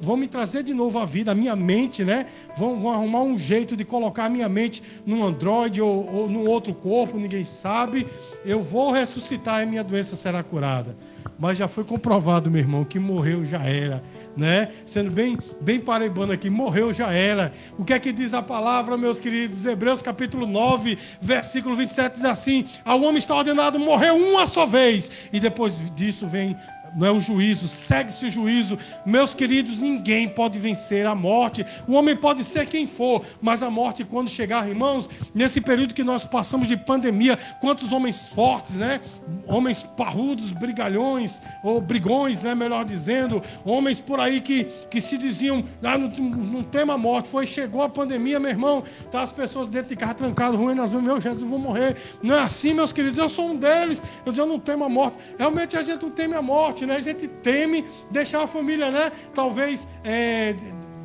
vão 0.00 0.16
me 0.16 0.26
trazer 0.26 0.62
de 0.62 0.74
novo 0.74 0.98
a 0.98 1.04
vida, 1.04 1.32
a 1.32 1.34
minha 1.34 1.54
mente, 1.54 2.04
né? 2.04 2.26
Vão, 2.56 2.80
vão 2.80 2.92
arrumar 2.92 3.22
um 3.22 3.38
jeito 3.38 3.76
de 3.76 3.84
colocar 3.84 4.26
a 4.26 4.30
minha 4.30 4.48
mente 4.48 4.82
num 5.06 5.24
androide 5.24 5.80
ou, 5.80 6.06
ou 6.12 6.28
num 6.28 6.46
outro 6.46 6.74
corpo, 6.74 7.18
ninguém 7.18 7.44
sabe. 7.44 8.06
Eu 8.44 8.62
vou 8.62 8.92
ressuscitar 8.92 9.62
e 9.62 9.66
minha 9.66 9.84
doença 9.84 10.16
será 10.16 10.42
curada. 10.42 10.96
Mas 11.38 11.58
já 11.58 11.68
foi 11.68 11.84
comprovado, 11.84 12.50
meu 12.50 12.60
irmão, 12.60 12.84
que 12.84 12.98
morreu 12.98 13.44
já 13.44 13.64
era 13.64 14.02
né? 14.36 14.68
Sendo 14.84 15.10
bem, 15.10 15.38
bem 15.60 15.80
paraibano 15.80 16.32
aqui, 16.32 16.48
morreu 16.48 16.92
já 16.94 17.12
era. 17.12 17.52
O 17.76 17.84
que 17.84 17.92
é 17.92 17.98
que 17.98 18.12
diz 18.12 18.34
a 18.34 18.42
palavra, 18.42 18.96
meus 18.96 19.20
queridos? 19.20 19.64
Hebreus 19.66 20.02
capítulo 20.02 20.46
9, 20.46 20.96
versículo 21.20 21.76
27 21.76 22.14
diz 22.14 22.24
assim: 22.24 22.64
Ao 22.84 23.00
homem 23.02 23.18
está 23.18 23.34
ordenado 23.34 23.78
morrer 23.78 24.12
uma 24.12 24.46
só 24.46 24.66
vez, 24.66 25.10
e 25.32 25.40
depois 25.40 25.74
disso 25.94 26.26
vem 26.26 26.56
não 26.96 27.06
é 27.06 27.10
o 27.10 27.20
juízo, 27.20 27.68
segue-se 27.68 28.26
o 28.26 28.30
juízo. 28.30 28.78
Meus 29.04 29.34
queridos, 29.34 29.78
ninguém 29.78 30.28
pode 30.28 30.58
vencer 30.58 31.06
a 31.06 31.14
morte. 31.14 31.64
O 31.86 31.94
homem 31.94 32.16
pode 32.16 32.44
ser 32.44 32.66
quem 32.66 32.86
for, 32.86 33.24
mas 33.40 33.62
a 33.62 33.70
morte, 33.70 34.04
quando 34.04 34.28
chegar, 34.28 34.68
irmãos, 34.68 35.08
nesse 35.34 35.60
período 35.60 35.94
que 35.94 36.04
nós 36.04 36.24
passamos 36.24 36.68
de 36.68 36.76
pandemia, 36.76 37.38
quantos 37.60 37.92
homens 37.92 38.28
fortes, 38.28 38.76
né? 38.76 39.00
Homens 39.46 39.82
parrudos, 39.82 40.50
brigalhões, 40.50 41.40
ou 41.62 41.80
brigões, 41.80 42.42
né? 42.42 42.54
Melhor 42.54 42.84
dizendo, 42.84 43.42
homens 43.64 44.00
por 44.00 44.20
aí 44.20 44.40
que, 44.40 44.64
que 44.90 45.00
se 45.00 45.16
diziam, 45.16 45.64
ah, 45.82 45.98
não, 45.98 46.08
não 46.08 46.94
a 46.94 46.98
morte. 46.98 47.28
Foi, 47.28 47.46
chegou 47.46 47.82
a 47.82 47.88
pandemia, 47.88 48.40
meu 48.40 48.50
irmão, 48.50 48.82
tá 49.10 49.22
as 49.22 49.32
pessoas 49.32 49.68
dentro 49.68 49.88
de 49.88 49.96
casa 49.96 50.14
trancadas, 50.14 50.58
ruim, 50.58 50.74
nós 50.74 50.90
vamos, 50.90 51.06
meu 51.06 51.20
Jesus, 51.20 51.42
vou 51.42 51.58
morrer. 51.58 51.96
Não 52.22 52.34
é 52.34 52.40
assim, 52.40 52.74
meus 52.74 52.92
queridos, 52.92 53.18
eu 53.18 53.28
sou 53.28 53.50
um 53.50 53.56
deles. 53.56 54.02
Eu 54.24 54.32
digo, 54.32 54.44
eu 54.44 54.48
não 54.48 54.58
temo 54.58 54.84
a 54.84 54.88
morte. 54.88 55.16
Realmente 55.38 55.76
a 55.76 55.82
gente 55.82 56.02
não 56.02 56.10
teme 56.10 56.34
a 56.34 56.42
morte, 56.42 56.79
né? 56.86 56.96
A 56.96 57.00
gente 57.00 57.28
teme 57.28 57.84
deixar 58.10 58.42
a 58.42 58.46
família, 58.46 58.90
né? 58.90 59.12
Talvez 59.34 59.86
é, 60.04 60.54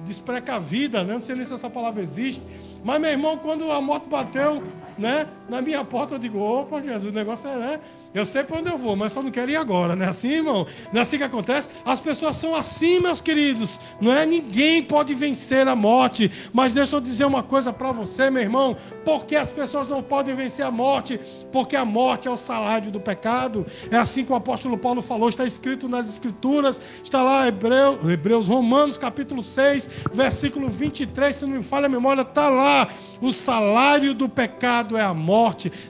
desprecavida, 0.05 1.03
né? 1.03 1.13
Não 1.13 1.21
sei 1.21 1.35
nem 1.35 1.45
se 1.45 1.53
essa 1.53 1.69
palavra 1.69 2.01
existe. 2.01 2.43
Mas, 2.83 2.99
meu 2.99 3.09
irmão, 3.09 3.37
quando 3.37 3.71
a 3.71 3.81
moto 3.81 4.07
bateu, 4.07 4.63
né? 4.97 5.27
Na 5.47 5.61
minha 5.61 5.83
porta, 5.85 6.15
eu 6.15 6.19
digo, 6.19 6.39
opa, 6.39 6.81
Jesus, 6.81 7.11
o 7.11 7.15
negócio 7.15 7.47
é, 7.47 7.57
né? 7.57 7.79
Eu 8.15 8.25
sei 8.25 8.45
para 8.45 8.59
onde 8.59 8.69
eu 8.69 8.77
vou, 8.77 8.95
mas 8.95 9.11
só 9.11 9.21
não 9.21 9.29
quero 9.29 9.51
ir 9.51 9.57
agora, 9.57 9.93
não 9.93 10.05
é 10.05 10.09
assim, 10.09 10.29
irmão? 10.29 10.65
Não 10.91 10.99
é 10.99 11.03
assim 11.03 11.17
que 11.17 11.23
acontece? 11.23 11.69
As 11.85 11.99
pessoas 11.99 12.37
são 12.37 12.55
assim, 12.55 13.01
meus 13.01 13.19
queridos. 13.19 13.77
Não 13.99 14.13
é 14.13 14.25
ninguém 14.25 14.81
pode 14.81 15.13
vencer 15.13 15.67
a 15.67 15.75
morte. 15.75 16.31
Mas 16.53 16.71
deixa 16.71 16.95
eu 16.95 17.01
dizer 17.01 17.25
uma 17.25 17.43
coisa 17.43 17.73
para 17.73 17.91
você, 17.91 18.29
meu 18.29 18.41
irmão. 18.41 18.75
Por 19.03 19.25
que 19.25 19.35
as 19.35 19.51
pessoas 19.51 19.89
não 19.89 20.01
podem 20.01 20.33
vencer 20.33 20.65
a 20.65 20.71
morte? 20.71 21.19
Porque 21.51 21.75
a 21.75 21.83
morte 21.83 22.27
é 22.27 22.31
o 22.31 22.37
salário 22.37 22.89
do 22.89 23.01
pecado. 23.01 23.65
É 23.91 23.97
assim 23.97 24.23
que 24.23 24.31
o 24.31 24.35
apóstolo 24.35 24.77
Paulo 24.77 25.01
falou, 25.01 25.27
está 25.27 25.45
escrito 25.45 25.89
nas 25.89 26.07
escrituras, 26.07 26.79
está 27.03 27.21
lá 27.21 27.45
Hebreus, 27.47 28.09
Hebreus 28.09 28.47
Romanos, 28.47 28.97
capítulo 28.97 29.43
6, 29.43 29.89
versículo 30.13 30.69
23, 30.69 31.35
se 31.35 31.45
não 31.45 31.57
me 31.57 31.63
falha 31.63 31.87
a 31.87 31.89
memória, 31.89 32.21
está 32.21 32.49
lá. 32.49 32.87
O 33.21 33.33
salário 33.33 34.13
do 34.13 34.29
pecado 34.29 34.97
é 34.97 35.01
a 35.01 35.13
morte. 35.13 35.34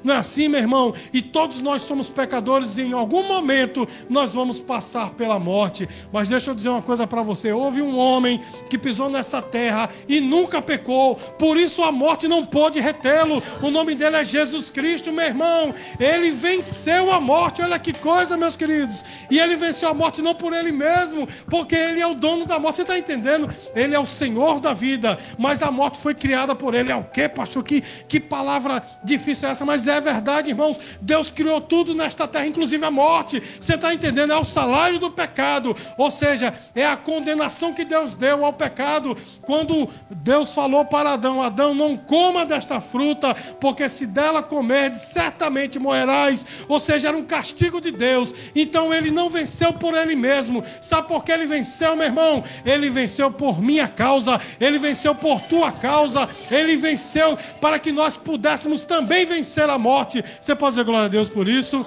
Não 0.03 0.13
é 0.13 0.17
assim, 0.17 0.47
meu 0.47 0.59
irmão? 0.59 0.93
E 1.13 1.21
todos 1.21 1.61
nós 1.61 1.81
somos 1.81 2.09
pecadores 2.09 2.77
e 2.77 2.81
em 2.81 2.93
algum 2.93 3.23
momento 3.27 3.87
nós 4.09 4.33
vamos 4.33 4.59
passar 4.59 5.11
pela 5.11 5.39
morte. 5.39 5.87
Mas 6.11 6.29
deixa 6.29 6.51
eu 6.51 6.55
dizer 6.55 6.69
uma 6.69 6.81
coisa 6.81 7.05
para 7.05 7.21
você: 7.21 7.51
houve 7.51 7.81
um 7.81 7.97
homem 7.97 8.41
que 8.69 8.77
pisou 8.77 9.09
nessa 9.09 9.41
terra 9.41 9.89
e 10.07 10.19
nunca 10.19 10.61
pecou, 10.61 11.15
por 11.15 11.57
isso 11.57 11.83
a 11.83 11.91
morte 11.91 12.27
não 12.27 12.45
pôde 12.45 12.79
retê-lo. 12.79 13.41
O 13.61 13.69
nome 13.69 13.95
dele 13.95 14.17
é 14.17 14.25
Jesus 14.25 14.69
Cristo, 14.69 15.11
meu 15.11 15.25
irmão. 15.25 15.73
Ele 15.99 16.31
venceu 16.31 17.11
a 17.11 17.21
morte, 17.21 17.61
olha 17.61 17.79
que 17.79 17.93
coisa, 17.93 18.37
meus 18.37 18.55
queridos. 18.55 19.03
E 19.29 19.39
ele 19.39 19.55
venceu 19.55 19.89
a 19.89 19.93
morte 19.93 20.21
não 20.21 20.33
por 20.33 20.53
ele 20.53 20.71
mesmo, 20.71 21.27
porque 21.49 21.75
ele 21.75 22.01
é 22.01 22.07
o 22.07 22.15
dono 22.15 22.45
da 22.45 22.59
morte. 22.59 22.77
Você 22.77 22.81
está 22.83 22.97
entendendo? 22.97 23.49
Ele 23.75 23.95
é 23.95 23.99
o 23.99 24.05
Senhor 24.05 24.59
da 24.59 24.73
vida, 24.73 25.17
mas 25.37 25.61
a 25.61 25.71
morte 25.71 25.97
foi 25.97 26.13
criada 26.13 26.55
por 26.55 26.73
ele. 26.73 26.91
É 26.91 26.95
o 26.95 27.03
que, 27.03 27.27
pastor? 27.29 27.63
Que, 27.63 27.81
que 27.81 28.19
palavra 28.19 28.83
difícil 29.03 29.47
é 29.47 29.51
essa? 29.51 29.65
Mas 29.65 29.87
é 29.87 29.99
verdade, 29.99 30.49
irmãos. 30.49 30.79
Deus 31.01 31.31
criou 31.31 31.61
tudo 31.61 31.93
nesta 31.93 32.27
terra, 32.27 32.47
inclusive 32.47 32.83
a 32.85 32.91
morte. 32.91 33.41
Você 33.59 33.75
está 33.75 33.93
entendendo? 33.93 34.33
É 34.33 34.37
o 34.37 34.45
salário 34.45 34.99
do 34.99 35.11
pecado, 35.11 35.75
ou 35.97 36.11
seja, 36.11 36.53
é 36.73 36.85
a 36.85 36.97
condenação 36.97 37.73
que 37.73 37.85
Deus 37.85 38.15
deu 38.15 38.45
ao 38.45 38.53
pecado. 38.53 39.17
Quando 39.41 39.89
Deus 40.09 40.53
falou 40.53 40.85
para 40.85 41.13
Adão: 41.13 41.41
Adão, 41.41 41.73
não 41.73 41.97
coma 41.97 42.45
desta 42.45 42.79
fruta, 42.79 43.33
porque 43.59 43.87
se 43.89 44.05
dela 44.05 44.41
comerdes, 44.41 45.01
certamente 45.01 45.79
morrerás. 45.79 46.45
Ou 46.67 46.79
seja, 46.79 47.09
era 47.09 47.17
um 47.17 47.23
castigo 47.23 47.81
de 47.81 47.91
Deus. 47.91 48.33
Então 48.55 48.93
ele 48.93 49.11
não 49.15 49.29
venceu 49.29 49.73
por 49.73 49.95
ele 49.95 50.15
mesmo. 50.15 50.63
Sabe 50.79 51.07
por 51.07 51.23
que 51.23 51.31
ele 51.31 51.47
venceu, 51.47 51.95
meu 51.95 52.05
irmão? 52.05 52.43
Ele 52.63 52.89
venceu 52.91 53.31
por 53.31 53.59
minha 53.61 53.87
causa, 53.87 54.39
ele 54.59 54.77
venceu 54.77 55.15
por 55.15 55.41
tua 55.41 55.71
causa, 55.71 56.29
ele 56.51 56.77
venceu 56.77 57.37
para 57.59 57.79
que 57.79 57.91
nós 57.91 58.15
pudéssemos 58.15 58.83
também 58.83 59.25
vencer 59.25 59.69
a 59.69 59.77
morte. 59.77 60.23
Você 60.39 60.53
pode 60.53 60.73
dizer 60.73 60.85
glória 60.85 61.05
a 61.05 61.09
Deus 61.09 61.29
por 61.29 61.47
isso? 61.47 61.83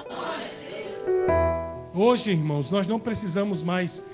Hoje, 1.95 2.31
irmãos, 2.31 2.71
nós 2.71 2.87
não 2.87 2.99
precisamos 2.99 3.63
mais 3.63 4.05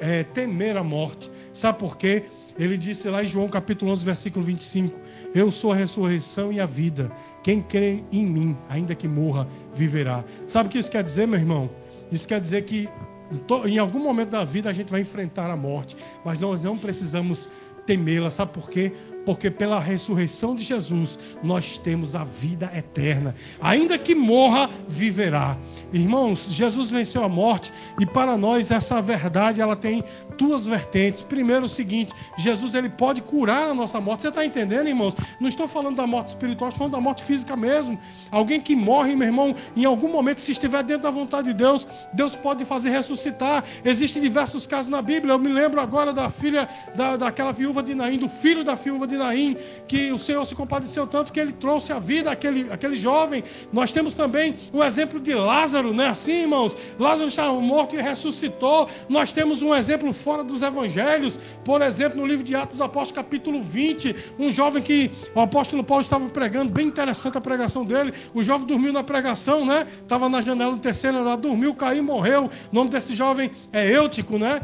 é, 0.00 0.24
temer 0.24 0.76
a 0.76 0.82
morte. 0.82 1.30
Sabe 1.52 1.78
por 1.78 1.96
quê? 1.96 2.24
Ele 2.58 2.76
disse 2.76 3.08
lá 3.08 3.22
em 3.22 3.26
João 3.26 3.48
capítulo 3.48 3.92
11, 3.92 4.04
versículo 4.04 4.44
25: 4.44 4.98
Eu 5.34 5.50
sou 5.50 5.72
a 5.72 5.76
ressurreição 5.76 6.52
e 6.52 6.60
a 6.60 6.66
vida. 6.66 7.10
Quem 7.42 7.60
crê 7.60 8.04
em 8.12 8.24
mim, 8.24 8.56
ainda 8.68 8.94
que 8.94 9.08
morra, 9.08 9.48
viverá. 9.74 10.24
Sabe 10.46 10.68
o 10.68 10.72
que 10.72 10.78
isso 10.78 10.90
quer 10.90 11.02
dizer, 11.02 11.26
meu 11.26 11.40
irmão? 11.40 11.68
Isso 12.12 12.28
quer 12.28 12.38
dizer 12.38 12.62
que 12.62 12.88
em 13.66 13.78
algum 13.78 13.98
momento 13.98 14.30
da 14.30 14.44
vida 14.44 14.68
a 14.68 14.72
gente 14.72 14.90
vai 14.90 15.00
enfrentar 15.00 15.50
a 15.50 15.56
morte, 15.56 15.96
mas 16.24 16.38
nós 16.38 16.60
não 16.62 16.76
precisamos 16.76 17.48
temê-la. 17.86 18.30
Sabe 18.30 18.52
por 18.52 18.68
quê? 18.68 18.92
Porque 19.24 19.50
pela 19.50 19.78
ressurreição 19.78 20.54
de 20.54 20.62
Jesus 20.62 21.18
nós 21.42 21.78
temos 21.78 22.14
a 22.14 22.24
vida 22.24 22.70
eterna. 22.74 23.34
Ainda 23.60 23.98
que 23.98 24.14
morra, 24.14 24.68
viverá. 24.88 25.56
Irmãos, 25.92 26.46
Jesus 26.50 26.90
venceu 26.90 27.22
a 27.24 27.28
morte 27.28 27.72
e 28.00 28.06
para 28.06 28.36
nós 28.36 28.70
essa 28.70 29.00
verdade 29.00 29.60
ela 29.60 29.76
tem 29.76 30.02
duas 30.36 30.66
vertentes. 30.66 31.22
Primeiro, 31.22 31.66
o 31.66 31.68
seguinte: 31.68 32.12
Jesus 32.36 32.74
ele 32.74 32.88
pode 32.88 33.20
curar 33.20 33.68
a 33.68 33.74
nossa 33.74 34.00
morte. 34.00 34.22
Você 34.22 34.28
está 34.28 34.44
entendendo, 34.44 34.88
irmãos? 34.88 35.14
Não 35.40 35.48
estou 35.48 35.68
falando 35.68 35.96
da 35.96 36.06
morte 36.06 36.28
espiritual, 36.28 36.68
estou 36.68 36.78
falando 36.78 36.92
da 36.92 37.00
morte 37.00 37.22
física 37.22 37.56
mesmo. 37.56 37.98
Alguém 38.30 38.60
que 38.60 38.74
morre, 38.74 39.14
meu 39.14 39.28
irmão, 39.28 39.54
em 39.76 39.84
algum 39.84 40.10
momento, 40.10 40.40
se 40.40 40.52
estiver 40.52 40.82
dentro 40.82 41.04
da 41.04 41.10
vontade 41.10 41.48
de 41.48 41.54
Deus, 41.54 41.86
Deus 42.12 42.34
pode 42.36 42.64
fazer 42.64 42.90
ressuscitar. 42.90 43.64
Existem 43.84 44.22
diversos 44.22 44.66
casos 44.66 44.88
na 44.88 45.02
Bíblia. 45.02 45.34
Eu 45.34 45.38
me 45.38 45.48
lembro 45.48 45.80
agora 45.80 46.12
da 46.12 46.30
filha 46.30 46.68
da, 46.94 47.16
daquela 47.16 47.52
viúva 47.52 47.82
de 47.82 47.94
Naim, 47.94 48.18
do 48.18 48.28
filho 48.28 48.64
da 48.64 48.74
viúva 48.74 49.06
de 49.06 49.11
Naim, 49.16 49.56
que 49.86 50.12
o 50.12 50.18
Senhor 50.18 50.44
se 50.46 50.54
compadeceu 50.54 51.06
tanto 51.06 51.32
que 51.32 51.40
ele 51.40 51.52
trouxe 51.52 51.92
a 51.92 51.98
vida 51.98 52.30
àquele, 52.30 52.70
àquele 52.70 52.96
jovem. 52.96 53.42
Nós 53.72 53.92
temos 53.92 54.14
também 54.14 54.54
o 54.72 54.82
exemplo 54.82 55.20
de 55.20 55.34
Lázaro, 55.34 55.92
não 55.92 56.04
é 56.04 56.08
assim, 56.08 56.42
irmãos? 56.42 56.76
Lázaro 56.98 57.28
estava 57.28 57.52
morto 57.60 57.94
e 57.94 58.00
ressuscitou. 58.00 58.88
Nós 59.08 59.32
temos 59.32 59.62
um 59.62 59.74
exemplo 59.74 60.12
fora 60.12 60.42
dos 60.42 60.62
evangelhos. 60.62 61.38
Por 61.64 61.82
exemplo, 61.82 62.20
no 62.20 62.26
livro 62.26 62.44
de 62.44 62.54
Atos 62.54 62.80
Apóstolos, 62.80 63.12
capítulo 63.12 63.62
20, 63.62 64.14
um 64.38 64.50
jovem 64.50 64.82
que 64.82 65.10
o 65.34 65.40
apóstolo 65.40 65.82
Paulo 65.84 66.02
estava 66.02 66.28
pregando, 66.28 66.70
bem 66.70 66.86
interessante 66.86 67.36
a 67.36 67.40
pregação 67.40 67.84
dele. 67.84 68.12
O 68.34 68.42
jovem 68.42 68.66
dormiu 68.66 68.92
na 68.92 69.02
pregação, 69.02 69.64
né? 69.64 69.86
Estava 70.02 70.28
na 70.28 70.40
janela 70.40 70.72
do 70.72 70.78
terceiro 70.78 71.18
andar, 71.18 71.36
dormiu, 71.36 71.74
caiu, 71.74 72.02
morreu. 72.02 72.50
O 72.70 72.74
nome 72.74 72.90
desse 72.90 73.14
jovem 73.14 73.50
é 73.72 73.90
Eutico, 73.90 74.38
né? 74.38 74.60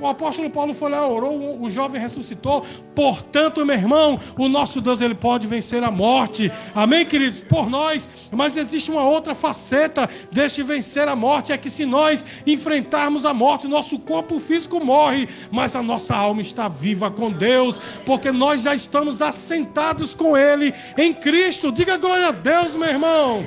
O 0.00 0.06
apóstolo 0.06 0.50
Paulo 0.50 0.74
foi 0.74 0.90
lá, 0.90 1.06
orou, 1.06 1.60
o 1.60 1.70
jovem 1.70 2.00
ressuscitou. 2.00 2.64
Portanto, 2.94 3.64
meu 3.64 3.76
irmão, 3.82 4.18
o 4.38 4.48
nosso 4.48 4.80
Deus 4.80 5.00
ele 5.00 5.14
pode 5.14 5.46
vencer 5.46 5.82
a 5.82 5.90
morte. 5.90 6.50
Amém, 6.74 7.04
queridos? 7.04 7.40
Por 7.40 7.68
nós. 7.68 8.08
Mas 8.30 8.56
existe 8.56 8.90
uma 8.90 9.04
outra 9.04 9.34
faceta 9.34 10.08
deste 10.30 10.62
vencer 10.62 11.08
a 11.08 11.16
morte, 11.16 11.52
é 11.52 11.58
que 11.58 11.70
se 11.70 11.84
nós 11.84 12.24
enfrentarmos 12.46 13.24
a 13.24 13.34
morte, 13.34 13.68
nosso 13.68 13.98
corpo 13.98 14.40
físico 14.40 14.82
morre 14.82 15.28
mas 15.50 15.74
a 15.74 15.82
nossa 15.82 16.14
alma 16.14 16.40
está 16.40 16.68
viva 16.68 17.10
com 17.10 17.30
Deus, 17.30 17.78
porque 18.06 18.30
nós 18.30 18.62
já 18.62 18.74
estamos 18.74 19.22
assentados 19.22 20.14
com 20.14 20.36
Ele 20.36 20.72
em 20.96 21.12
Cristo. 21.12 21.72
Diga 21.72 21.96
glória 21.96 22.28
a 22.28 22.32
Deus, 22.32 22.76
meu 22.76 22.88
irmão. 22.88 23.46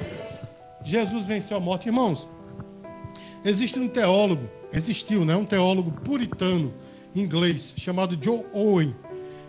Jesus 0.83 1.25
venceu 1.25 1.57
a 1.57 1.59
morte, 1.59 1.87
irmãos. 1.87 2.27
Existe 3.43 3.79
um 3.79 3.87
teólogo, 3.87 4.49
existiu, 4.71 5.23
né, 5.23 5.35
um 5.35 5.45
teólogo 5.45 5.91
puritano 5.91 6.73
inglês 7.15 7.73
chamado 7.77 8.17
Joe 8.21 8.43
Owen. 8.53 8.95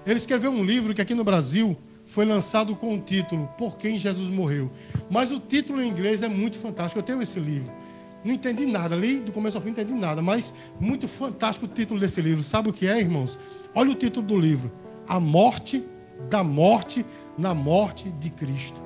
Ele 0.06 0.16
escreveu 0.16 0.52
um 0.52 0.64
livro 0.64 0.94
que 0.94 1.02
aqui 1.02 1.14
no 1.14 1.25
Brasil 1.25 1.76
foi 2.04 2.25
lançado 2.25 2.76
com 2.76 2.94
o 2.94 3.00
título 3.00 3.48
Por 3.58 3.76
quem 3.76 3.98
Jesus 3.98 4.30
morreu. 4.30 4.70
Mas 5.10 5.32
o 5.32 5.40
título 5.40 5.82
em 5.82 5.88
inglês 5.88 6.22
é 6.22 6.28
muito 6.28 6.56
fantástico. 6.56 7.00
Eu 7.00 7.02
tenho 7.02 7.20
esse 7.20 7.40
livro. 7.40 7.72
Não 8.25 8.32
entendi 8.32 8.66
nada, 8.66 8.96
li 8.96 9.20
do 9.20 9.30
começo 9.30 9.56
ao 9.56 9.62
fim, 9.62 9.70
não 9.70 9.75
entendi 9.75 9.92
nada, 9.92 10.20
mas 10.20 10.52
muito 10.80 11.06
fantástico 11.06 11.66
o 11.66 11.68
título 11.68 12.00
desse 12.00 12.20
livro. 12.20 12.42
Sabe 12.42 12.70
o 12.70 12.72
que 12.72 12.86
é, 12.86 12.98
irmãos? 12.98 13.38
Olha 13.75 13.90
o 13.90 13.94
título 13.94 14.26
do 14.26 14.36
livro: 14.36 14.72
A 15.06 15.20
Morte 15.20 15.84
da 16.30 16.42
Morte 16.42 17.04
na 17.38 17.54
Morte 17.54 18.10
de 18.10 18.30
Cristo. 18.30 18.82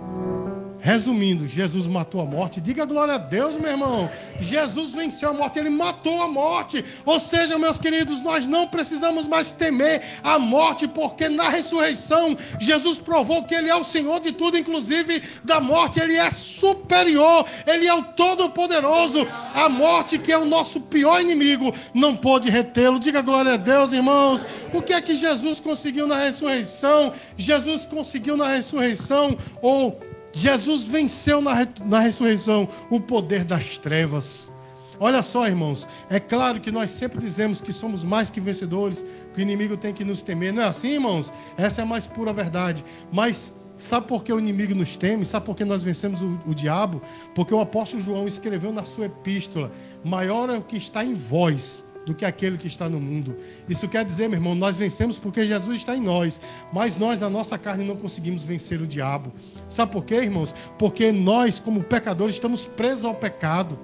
Resumindo, 0.83 1.47
Jesus 1.47 1.87
matou 1.87 2.21
a 2.21 2.25
morte. 2.25 2.61
Diga 2.61 2.85
glória 2.87 3.15
a 3.15 3.19
Deus, 3.19 3.57
meu 3.57 3.71
irmão. 3.71 4.11
Jesus 4.41 4.93
venceu 4.93 5.31
a 5.31 5.33
morte, 5.33 5.59
ele 5.59 5.69
matou 5.69 6.23
a 6.23 6.29
morte. 6.29 6.85
Ou 7.05 7.21
seja, 7.21 7.59
meus 7.59 7.79
queridos, 7.79 8.21
nós 8.23 8.47
não 8.47 8.67
precisamos 8.67 9.29
mais 9.29 9.53
temer 9.53 10.03
a 10.23 10.39
morte, 10.39 10.89
porque 10.89 11.29
na 11.29 11.49
ressurreição 11.49 12.37
Jesus 12.59 12.99
provou 12.99 13.45
que 13.45 13.55
ele 13.55 13.69
é 13.69 13.77
o 13.77 13.85
Senhor 13.85 14.21
de 14.21 14.33
tudo, 14.33 14.57
inclusive 14.57 15.23
da 15.45 15.61
morte. 15.61 16.01
Ele 16.01 16.17
é 16.17 16.31
superior, 16.31 17.47
ele 17.67 17.87
é 17.87 17.95
o 17.95 18.03
todo-poderoso. 18.03 19.27
A 19.55 19.69
morte, 19.69 20.19
que 20.19 20.33
é 20.33 20.39
o 20.39 20.47
nosso 20.47 20.81
pior 20.81 21.21
inimigo, 21.21 21.75
não 21.93 22.17
pôde 22.17 22.49
retê-lo. 22.49 22.99
Diga 22.99 23.21
glória 23.21 23.55
a 23.55 23.59
Deus, 23.59 23.93
irmãos. 23.93 24.47
O 24.73 24.81
que 24.81 24.95
é 24.95 25.01
que 25.01 25.15
Jesus 25.15 25.61
conseguiu 25.61 26.07
na 26.07 26.19
ressurreição? 26.19 27.13
Jesus 27.37 27.85
conseguiu 27.85 28.37
na 28.37 28.49
ressurreição 28.49 29.37
ou 29.61 30.01
Jesus 30.33 30.85
venceu 30.85 31.41
na, 31.41 31.67
na 31.85 32.01
ressurreição 32.01 32.69
o 32.89 33.01
poder 33.01 33.45
das 33.45 33.79
trevas. 33.79 34.51
Olha 34.99 35.23
só, 35.23 35.47
irmãos, 35.47 35.89
é 36.11 36.21
claro 36.21 36.61
que 36.61 36.71
nós 36.71 36.91
sempre 36.91 37.21
dizemos 37.21 37.61
que 37.61 37.73
somos 37.73 38.05
mais 38.05 38.29
que 38.29 38.39
vencedores, 38.39 39.05
que 39.33 39.41
o 39.41 39.43
inimigo 39.43 39.77
tem 39.77 39.95
que 39.95 40.05
nos 40.05 40.21
temer. 40.21 40.53
Não 40.53 40.63
é 40.63 40.67
assim, 40.67 40.91
irmãos? 40.91 41.33
Essa 41.57 41.81
é 41.81 41.85
a 41.85 41.87
mais 41.87 42.07
pura 42.07 42.33
verdade. 42.33 42.85
Mas 43.11 43.55
Sabe 43.81 44.07
por 44.07 44.23
que 44.23 44.31
o 44.31 44.39
inimigo 44.39 44.75
nos 44.75 44.95
teme? 44.95 45.25
Sabe 45.25 45.47
por 45.47 45.57
que 45.57 45.65
nós 45.65 45.83
vencemos 45.83 46.21
o, 46.21 46.39
o, 46.47 46.55
diabo? 46.55 47.01
Porque 47.35 47.55
o 47.55 47.61
apóstolo 47.61 48.03
João 48.03 48.27
escreveu 48.27 48.75
na 48.75 48.85
sua 48.85 49.07
epístola: 49.07 49.73
maior 50.05 50.51
é 50.51 50.59
o 50.59 50.61
que 50.61 50.77
está 50.77 51.03
em 51.03 51.15
vós 51.15 51.83
do 52.07 52.15
que 52.15 52.25
aquele 52.25 52.57
que 52.57 52.67
está 52.67 52.89
no 52.89 53.01
mundo. 53.01 53.37
Isso 53.69 53.89
quer 53.89 54.05
dizer, 54.05 54.29
meu 54.29 54.39
irmão, 54.39 54.55
nós 54.55 54.77
vencemos 54.77 55.19
porque 55.19 55.47
Jesus 55.47 55.77
está 55.77 55.97
em 55.97 56.01
nós, 56.01 56.41
mas 56.73 56.97
nós, 56.97 57.21
na 57.21 57.29
nossa 57.31 57.59
carne, 57.59 57.85
não 57.85 57.97
conseguimos 57.97 58.43
vencer 58.43 58.81
o 58.81 58.87
diabo. 58.87 59.33
Sabe 59.69 59.93
por 59.93 60.05
quê, 60.05 60.17
irmãos? 60.17 60.55
Porque 60.79 61.13
nós, 61.13 61.61
como 61.61 61.83
pecadores, 61.83 62.35
estamos 62.35 62.67
presos 62.67 63.05
ao 63.05 63.15
pecado. 63.15 63.79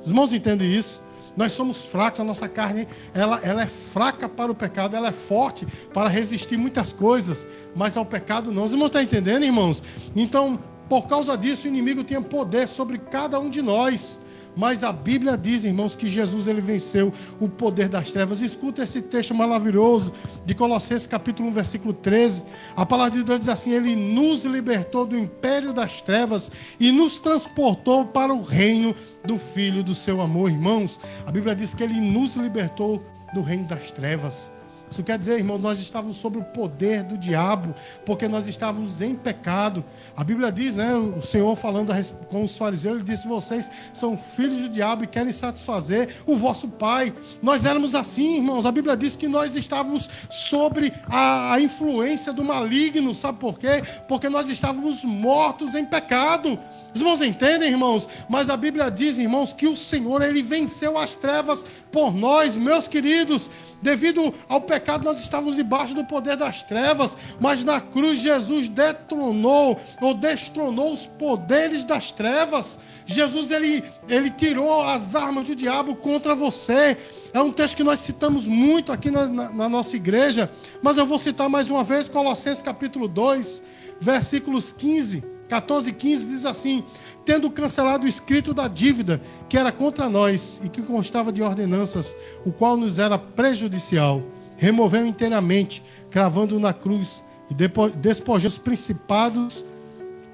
Os 0.00 0.08
irmãos 0.08 0.32
entendem 0.32 0.72
isso? 0.72 1.00
Nós 1.36 1.52
somos 1.52 1.84
fracos, 1.84 2.20
a 2.20 2.24
nossa 2.24 2.48
carne 2.48 2.88
ela, 3.12 3.38
ela 3.42 3.62
é 3.62 3.66
fraca 3.66 4.26
para 4.26 4.50
o 4.50 4.54
pecado, 4.54 4.96
ela 4.96 5.08
é 5.08 5.12
forte 5.12 5.66
para 5.92 6.08
resistir 6.08 6.56
muitas 6.56 6.92
coisas, 6.94 7.46
mas 7.74 7.96
ao 7.96 8.06
pecado 8.06 8.50
não. 8.50 8.64
Os 8.64 8.72
irmãos 8.72 8.86
estão 8.86 9.02
entendendo, 9.02 9.44
irmãos? 9.44 9.84
Então, 10.14 10.58
por 10.88 11.06
causa 11.06 11.36
disso, 11.36 11.66
o 11.66 11.68
inimigo 11.68 12.02
tinha 12.02 12.22
poder 12.22 12.66
sobre 12.66 12.96
cada 12.96 13.38
um 13.38 13.50
de 13.50 13.60
nós. 13.60 14.18
Mas 14.56 14.82
a 14.82 14.90
Bíblia 14.90 15.36
diz, 15.36 15.64
irmãos, 15.64 15.94
que 15.94 16.08
Jesus 16.08 16.46
ele 16.46 16.62
venceu 16.62 17.12
o 17.38 17.48
poder 17.48 17.88
das 17.88 18.10
trevas. 18.10 18.40
Escuta 18.40 18.82
esse 18.82 19.02
texto 19.02 19.34
maravilhoso 19.34 20.12
de 20.46 20.54
Colossenses 20.54 21.06
capítulo 21.06 21.50
1, 21.50 21.52
versículo 21.52 21.92
13. 21.92 22.44
A 22.74 22.86
palavra 22.86 23.18
de 23.18 23.22
Deus 23.24 23.40
diz 23.40 23.48
assim: 23.48 23.72
Ele 23.72 23.94
nos 23.94 24.46
libertou 24.46 25.04
do 25.04 25.18
império 25.18 25.74
das 25.74 26.00
trevas 26.00 26.50
e 26.80 26.90
nos 26.90 27.18
transportou 27.18 28.06
para 28.06 28.32
o 28.32 28.40
reino 28.40 28.94
do 29.22 29.36
Filho 29.36 29.82
do 29.82 29.94
seu 29.94 30.22
amor, 30.22 30.50
irmãos. 30.50 30.98
A 31.26 31.30
Bíblia 31.30 31.54
diz 31.54 31.74
que 31.74 31.82
ele 31.82 32.00
nos 32.00 32.36
libertou 32.36 33.04
do 33.34 33.42
reino 33.42 33.66
das 33.66 33.92
trevas. 33.92 34.55
Isso 34.90 35.02
quer 35.02 35.18
dizer, 35.18 35.38
irmão, 35.38 35.58
nós 35.58 35.78
estávamos 35.78 36.16
sob 36.16 36.38
o 36.38 36.44
poder 36.44 37.02
do 37.02 37.18
diabo, 37.18 37.74
porque 38.04 38.28
nós 38.28 38.46
estávamos 38.46 39.02
em 39.02 39.14
pecado. 39.14 39.84
A 40.16 40.22
Bíblia 40.22 40.52
diz, 40.52 40.74
né? 40.74 40.94
O 40.94 41.22
Senhor 41.22 41.54
falando 41.56 41.92
com 42.28 42.44
os 42.44 42.56
fariseus, 42.56 42.96
ele 42.96 43.04
disse: 43.04 43.26
Vocês 43.26 43.70
são 43.92 44.16
filhos 44.16 44.58
do 44.58 44.68
diabo 44.68 45.04
e 45.04 45.06
querem 45.06 45.32
satisfazer 45.32 46.16
o 46.26 46.36
vosso 46.36 46.68
pai. 46.68 47.12
Nós 47.42 47.64
éramos 47.64 47.94
assim, 47.94 48.36
irmãos. 48.36 48.64
A 48.64 48.72
Bíblia 48.72 48.96
diz 48.96 49.16
que 49.16 49.28
nós 49.28 49.56
estávamos 49.56 50.08
sobre 50.30 50.92
a, 51.08 51.54
a 51.54 51.60
influência 51.60 52.32
do 52.32 52.44
maligno. 52.44 53.12
Sabe 53.12 53.38
por 53.38 53.58
quê? 53.58 53.82
Porque 54.08 54.28
nós 54.28 54.48
estávamos 54.48 55.04
mortos 55.04 55.74
em 55.74 55.84
pecado. 55.84 56.58
Os 56.94 57.00
irmãos 57.00 57.20
entendem, 57.20 57.70
irmãos? 57.70 58.08
Mas 58.28 58.48
a 58.48 58.56
Bíblia 58.56 58.90
diz, 58.90 59.18
irmãos, 59.18 59.52
que 59.52 59.66
o 59.66 59.76
Senhor, 59.76 60.22
ele 60.22 60.42
venceu 60.42 60.96
as 60.96 61.14
trevas 61.14 61.64
por 61.90 62.14
nós, 62.14 62.56
meus 62.56 62.88
queridos. 62.88 63.50
Devido 63.82 64.32
ao 64.48 64.60
pecado, 64.60 64.75
nós 65.02 65.20
estávamos 65.20 65.56
debaixo 65.56 65.94
do 65.94 66.04
poder 66.04 66.36
das 66.36 66.62
trevas, 66.62 67.16
mas 67.40 67.64
na 67.64 67.80
cruz 67.80 68.18
Jesus 68.18 68.68
detronou 68.68 69.78
ou 70.00 70.14
destronou 70.14 70.92
os 70.92 71.06
poderes 71.06 71.84
das 71.84 72.12
trevas. 72.12 72.78
Jesus 73.04 73.50
ele, 73.50 73.84
ele 74.08 74.30
tirou 74.30 74.82
as 74.82 75.14
armas 75.14 75.46
do 75.46 75.54
diabo 75.54 75.94
contra 75.94 76.34
você. 76.34 76.96
É 77.32 77.40
um 77.40 77.52
texto 77.52 77.76
que 77.76 77.84
nós 77.84 78.00
citamos 78.00 78.46
muito 78.46 78.92
aqui 78.92 79.10
na, 79.10 79.26
na, 79.26 79.50
na 79.50 79.68
nossa 79.68 79.96
igreja, 79.96 80.50
mas 80.82 80.96
eu 80.96 81.06
vou 81.06 81.18
citar 81.18 81.48
mais 81.48 81.70
uma 81.70 81.84
vez 81.84 82.08
Colossenses 82.08 82.62
capítulo 82.62 83.06
2, 83.06 83.62
versículos 84.00 84.72
15 84.72 85.36
14, 85.48 85.92
15 85.92 86.26
diz 86.26 86.44
assim: 86.44 86.84
Tendo 87.24 87.50
cancelado 87.50 88.06
o 88.06 88.08
escrito 88.08 88.52
da 88.52 88.68
dívida 88.68 89.20
que 89.48 89.56
era 89.56 89.72
contra 89.72 90.08
nós 90.08 90.60
e 90.62 90.68
que 90.68 90.82
constava 90.82 91.32
de 91.32 91.42
ordenanças, 91.42 92.16
o 92.44 92.52
qual 92.52 92.76
nos 92.76 92.98
era 92.98 93.18
prejudicial, 93.18 94.22
removeu 94.56 95.06
inteiramente, 95.06 95.82
cravando 96.10 96.58
na 96.58 96.72
cruz 96.72 97.24
e 97.50 97.54
despojou 97.96 98.48
os 98.48 98.58
principados 98.58 99.64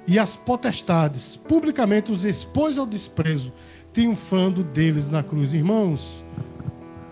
e 0.07 0.19
as 0.19 0.37
potestades, 0.37 1.37
publicamente 1.37 2.11
os 2.11 2.25
expôs 2.25 2.79
ao 2.79 2.87
desprezo, 2.87 3.53
triunfando 3.93 4.65
deles 4.65 5.09
na 5.09 5.23
cruz. 5.23 5.55
Irmãos, 5.55 6.25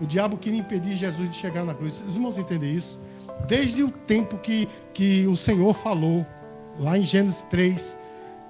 o 0.00 0.06
diabo 0.06 0.36
queria 0.36 0.58
impedir 0.58 0.96
Jesus 0.96 1.30
de 1.30 1.36
chegar 1.36 1.64
na 1.64 1.74
cruz. 1.74 2.02
Os 2.08 2.14
irmãos 2.14 2.38
entendem 2.38 2.74
isso? 2.74 3.00
Desde 3.46 3.82
o 3.82 3.90
tempo 3.90 4.38
que, 4.38 4.68
que 4.92 5.26
o 5.26 5.36
Senhor 5.36 5.74
falou 5.74 6.26
lá 6.78 6.98
em 6.98 7.02
Gênesis 7.02 7.42
3, 7.44 7.98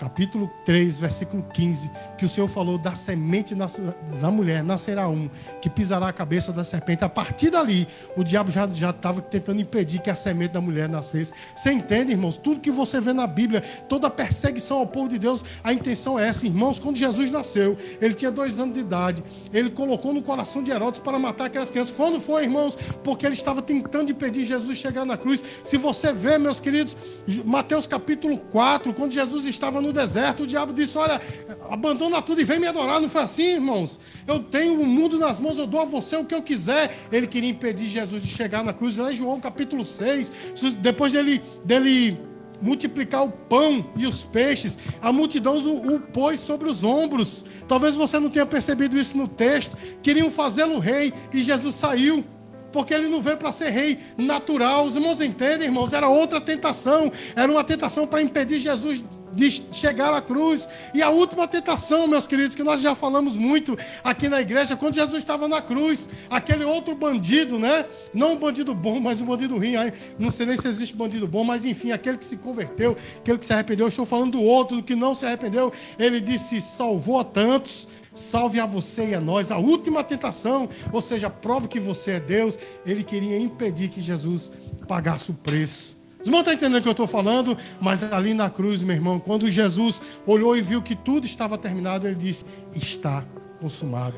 capítulo 0.00 0.50
3, 0.64 0.98
versículo 0.98 1.44
15, 1.52 1.90
que 2.16 2.24
o 2.24 2.28
Senhor 2.28 2.48
falou 2.48 2.78
da 2.78 2.94
semente 2.94 3.54
da 3.54 4.30
mulher, 4.30 4.64
nascerá 4.64 5.06
um, 5.06 5.28
que 5.60 5.68
pisará 5.68 6.08
a 6.08 6.12
cabeça 6.12 6.50
da 6.52 6.64
serpente. 6.64 7.04
A 7.04 7.08
partir 7.08 7.50
dali, 7.50 7.86
o 8.16 8.24
diabo 8.24 8.50
já 8.50 8.64
estava 8.64 9.20
tentando 9.20 9.60
impedir 9.60 10.00
que 10.00 10.08
a 10.08 10.14
semente 10.14 10.54
da 10.54 10.60
mulher 10.60 10.88
nascesse. 10.88 11.34
Você 11.54 11.70
entende, 11.70 12.12
irmãos? 12.12 12.38
Tudo 12.38 12.60
que 12.60 12.70
você 12.70 12.98
vê 12.98 13.12
na 13.12 13.26
Bíblia, 13.26 13.60
toda 13.90 14.06
a 14.06 14.10
perseguição 14.10 14.78
ao 14.78 14.86
povo 14.86 15.06
de 15.06 15.18
Deus, 15.18 15.44
a 15.62 15.70
intenção 15.70 16.18
é 16.18 16.28
essa. 16.28 16.46
Irmãos, 16.46 16.78
quando 16.78 16.96
Jesus 16.96 17.30
nasceu, 17.30 17.76
ele 18.00 18.14
tinha 18.14 18.30
dois 18.30 18.58
anos 18.58 18.74
de 18.74 18.80
idade, 18.80 19.22
ele 19.52 19.68
colocou 19.68 20.14
no 20.14 20.22
coração 20.22 20.62
de 20.62 20.70
Herodes 20.70 20.98
para 20.98 21.18
matar 21.18 21.44
aquelas 21.44 21.70
crianças. 21.70 21.94
Não 21.98 22.20
foi, 22.20 22.44
irmãos? 22.44 22.74
Porque 23.04 23.26
ele 23.26 23.34
estava 23.34 23.60
tentando 23.60 24.10
impedir 24.10 24.44
Jesus 24.44 24.78
chegar 24.78 25.04
na 25.04 25.18
cruz. 25.18 25.44
Se 25.62 25.76
você 25.76 26.10
vê, 26.10 26.38
meus 26.38 26.58
queridos, 26.58 26.96
Mateus 27.44 27.86
capítulo 27.86 28.38
4, 28.38 28.94
quando 28.94 29.12
Jesus 29.12 29.44
estava 29.44 29.80
no 29.80 29.89
no 29.90 29.92
deserto, 29.92 30.44
o 30.44 30.46
diabo 30.46 30.72
disse: 30.72 30.96
Olha, 30.96 31.20
abandona 31.68 32.22
tudo 32.22 32.40
e 32.40 32.44
vem 32.44 32.60
me 32.60 32.66
adorar. 32.66 33.00
Não 33.00 33.10
foi 33.10 33.22
assim, 33.22 33.54
irmãos? 33.54 33.98
Eu 34.26 34.38
tenho 34.38 34.80
o 34.80 34.86
mundo 34.86 35.18
nas 35.18 35.38
mãos, 35.38 35.58
eu 35.58 35.66
dou 35.66 35.80
a 35.80 35.84
você 35.84 36.16
o 36.16 36.24
que 36.24 36.34
eu 36.34 36.42
quiser. 36.42 36.96
Ele 37.10 37.26
queria 37.26 37.50
impedir 37.50 37.88
Jesus 37.88 38.22
de 38.22 38.28
chegar 38.28 38.64
na 38.64 38.72
cruz. 38.72 38.96
Lá 38.96 39.12
em 39.12 39.16
João 39.16 39.40
capítulo 39.40 39.84
6, 39.84 40.32
depois 40.78 41.12
dele, 41.12 41.42
dele 41.64 42.18
multiplicar 42.62 43.24
o 43.24 43.30
pão 43.30 43.84
e 43.96 44.06
os 44.06 44.24
peixes, 44.24 44.78
a 45.02 45.12
multidão 45.12 45.56
o, 45.58 45.96
o 45.96 46.00
pôs 46.00 46.38
sobre 46.40 46.68
os 46.68 46.84
ombros. 46.84 47.44
Talvez 47.66 47.94
você 47.94 48.18
não 48.18 48.30
tenha 48.30 48.46
percebido 48.46 48.96
isso 48.96 49.16
no 49.16 49.26
texto. 49.26 49.76
Queriam 50.02 50.30
fazê-lo 50.30 50.78
rei 50.78 51.12
e 51.32 51.42
Jesus 51.42 51.74
saiu 51.74 52.24
porque 52.72 52.94
ele 52.94 53.08
não 53.08 53.20
veio 53.20 53.36
para 53.36 53.52
ser 53.52 53.70
rei 53.70 53.98
natural. 54.16 54.84
Os 54.84 54.94
irmãos 54.94 55.20
entendem, 55.20 55.66
irmãos? 55.66 55.92
Era 55.92 56.08
outra 56.08 56.40
tentação, 56.40 57.10
era 57.34 57.50
uma 57.50 57.64
tentação 57.64 58.06
para 58.06 58.22
impedir 58.22 58.60
Jesus 58.60 59.04
de 59.32 59.50
chegar 59.72 60.12
à 60.12 60.20
cruz. 60.20 60.68
E 60.94 61.02
a 61.02 61.10
última 61.10 61.46
tentação, 61.46 62.06
meus 62.06 62.26
queridos, 62.26 62.54
que 62.54 62.62
nós 62.62 62.80
já 62.80 62.94
falamos 62.94 63.36
muito 63.36 63.76
aqui 64.02 64.28
na 64.28 64.40
igreja, 64.40 64.76
quando 64.76 64.94
Jesus 64.94 65.18
estava 65.18 65.48
na 65.48 65.62
cruz, 65.62 66.08
aquele 66.28 66.64
outro 66.64 66.94
bandido, 66.94 67.58
né? 67.58 67.84
Não 68.12 68.32
um 68.32 68.36
bandido 68.36 68.74
bom, 68.74 69.00
mas 69.00 69.20
um 69.20 69.26
bandido 69.26 69.56
ruim. 69.56 69.74
Não 70.18 70.30
sei 70.30 70.46
nem 70.46 70.56
se 70.56 70.68
existe 70.68 70.94
bandido 70.94 71.26
bom, 71.26 71.44
mas 71.44 71.64
enfim, 71.64 71.92
aquele 71.92 72.18
que 72.18 72.24
se 72.24 72.36
converteu, 72.36 72.96
aquele 73.18 73.38
que 73.38 73.46
se 73.46 73.52
arrependeu. 73.52 73.86
Eu 73.86 73.90
estou 73.90 74.06
falando 74.06 74.32
do 74.32 74.42
outro, 74.42 74.76
do 74.76 74.82
que 74.82 74.94
não 74.94 75.14
se 75.14 75.24
arrependeu. 75.24 75.72
Ele 75.98 76.20
disse: 76.20 76.60
salvou 76.60 77.18
a 77.18 77.24
tantos. 77.24 77.88
Salve 78.12 78.58
a 78.58 78.66
você 78.66 79.10
e 79.10 79.14
a 79.14 79.20
nós. 79.20 79.52
A 79.52 79.58
última 79.58 80.02
tentação, 80.02 80.68
ou 80.92 81.00
seja, 81.00 81.30
prove 81.30 81.68
que 81.68 81.78
você 81.78 82.12
é 82.12 82.20
Deus. 82.20 82.58
Ele 82.84 83.04
queria 83.04 83.38
impedir 83.38 83.88
que 83.88 84.00
Jesus 84.00 84.50
pagasse 84.88 85.30
o 85.30 85.34
preço 85.34 85.99
os 86.20 86.26
irmãos 86.26 86.40
estão 86.40 86.54
entendendo 86.54 86.78
o 86.78 86.82
que 86.82 86.88
eu 86.88 86.92
estou 86.92 87.06
falando? 87.06 87.56
Mas 87.80 88.02
ali 88.02 88.34
na 88.34 88.50
cruz, 88.50 88.82
meu 88.82 88.94
irmão, 88.94 89.18
quando 89.18 89.50
Jesus 89.50 90.02
olhou 90.26 90.56
e 90.56 90.62
viu 90.62 90.82
que 90.82 90.94
tudo 90.94 91.26
estava 91.26 91.56
terminado, 91.56 92.06
ele 92.06 92.16
disse: 92.16 92.44
Está 92.74 93.24
consumado. 93.58 94.16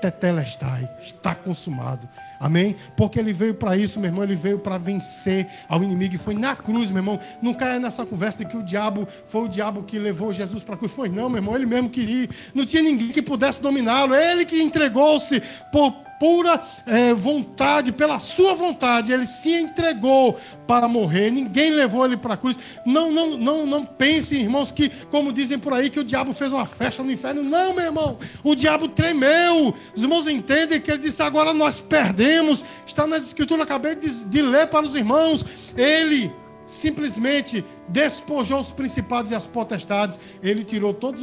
Tetelestai, 0.00 0.88
está 1.00 1.34
consumado. 1.34 2.08
Amém? 2.40 2.76
Porque 2.96 3.18
ele 3.18 3.32
veio 3.32 3.54
para 3.54 3.76
isso, 3.76 3.98
meu 3.98 4.08
irmão, 4.08 4.22
ele 4.22 4.36
veio 4.36 4.58
para 4.58 4.78
vencer 4.78 5.46
ao 5.68 5.82
inimigo 5.82 6.14
e 6.14 6.18
foi 6.18 6.34
na 6.34 6.54
cruz, 6.54 6.90
meu 6.90 7.00
irmão. 7.00 7.18
Não 7.42 7.52
caia 7.52 7.80
nessa 7.80 8.06
conversa 8.06 8.38
de 8.38 8.44
que 8.44 8.56
o 8.56 8.62
diabo 8.62 9.08
foi 9.26 9.42
o 9.42 9.48
diabo 9.48 9.82
que 9.82 9.98
levou 9.98 10.32
Jesus 10.32 10.62
para 10.62 10.76
a 10.76 10.78
cruz. 10.78 10.92
Foi 10.92 11.08
não, 11.08 11.28
meu 11.28 11.38
irmão, 11.38 11.56
ele 11.56 11.66
mesmo 11.66 11.90
queria. 11.90 12.28
Não 12.54 12.64
tinha 12.64 12.82
ninguém 12.82 13.10
que 13.10 13.20
pudesse 13.20 13.60
dominá-lo. 13.60 14.14
Ele 14.14 14.44
que 14.44 14.62
entregou-se 14.62 15.42
por 15.72 16.07
pura 16.18 16.60
é, 16.86 17.14
vontade, 17.14 17.92
pela 17.92 18.18
sua 18.18 18.54
vontade, 18.54 19.12
ele 19.12 19.26
se 19.26 19.50
entregou 19.50 20.38
para 20.66 20.88
morrer. 20.88 21.30
Ninguém 21.30 21.70
levou 21.70 22.04
ele 22.04 22.16
para 22.16 22.34
a 22.34 22.36
cruz. 22.36 22.56
Não, 22.84 23.10
não, 23.10 23.38
não, 23.38 23.66
não 23.66 23.84
pensem, 23.84 24.40
irmãos, 24.40 24.70
que, 24.70 24.88
como 25.10 25.32
dizem 25.32 25.58
por 25.58 25.72
aí, 25.72 25.88
que 25.90 26.00
o 26.00 26.04
diabo 26.04 26.32
fez 26.32 26.52
uma 26.52 26.66
festa 26.66 27.02
no 27.02 27.10
inferno. 27.10 27.42
Não, 27.42 27.74
meu 27.74 27.84
irmão. 27.84 28.18
O 28.42 28.54
diabo 28.54 28.88
tremeu. 28.88 29.74
Os 29.94 30.02
irmãos 30.02 30.28
entendem 30.28 30.80
que 30.80 30.90
ele 30.90 31.02
disse: 31.02 31.22
agora 31.22 31.54
nós 31.54 31.80
perdemos. 31.80 32.64
Está 32.86 33.06
nas 33.06 33.24
escrituras, 33.24 33.64
acabei 33.64 33.94
de, 33.94 34.24
de 34.26 34.42
ler 34.42 34.66
para 34.66 34.84
os 34.84 34.94
irmãos. 34.94 35.44
Ele 35.76 36.30
simplesmente 36.68 37.64
despojou 37.88 38.60
os 38.60 38.70
principados 38.70 39.32
e 39.32 39.34
as 39.34 39.46
potestades, 39.46 40.20
ele 40.42 40.62
tirou 40.62 40.92
todo 40.92 41.18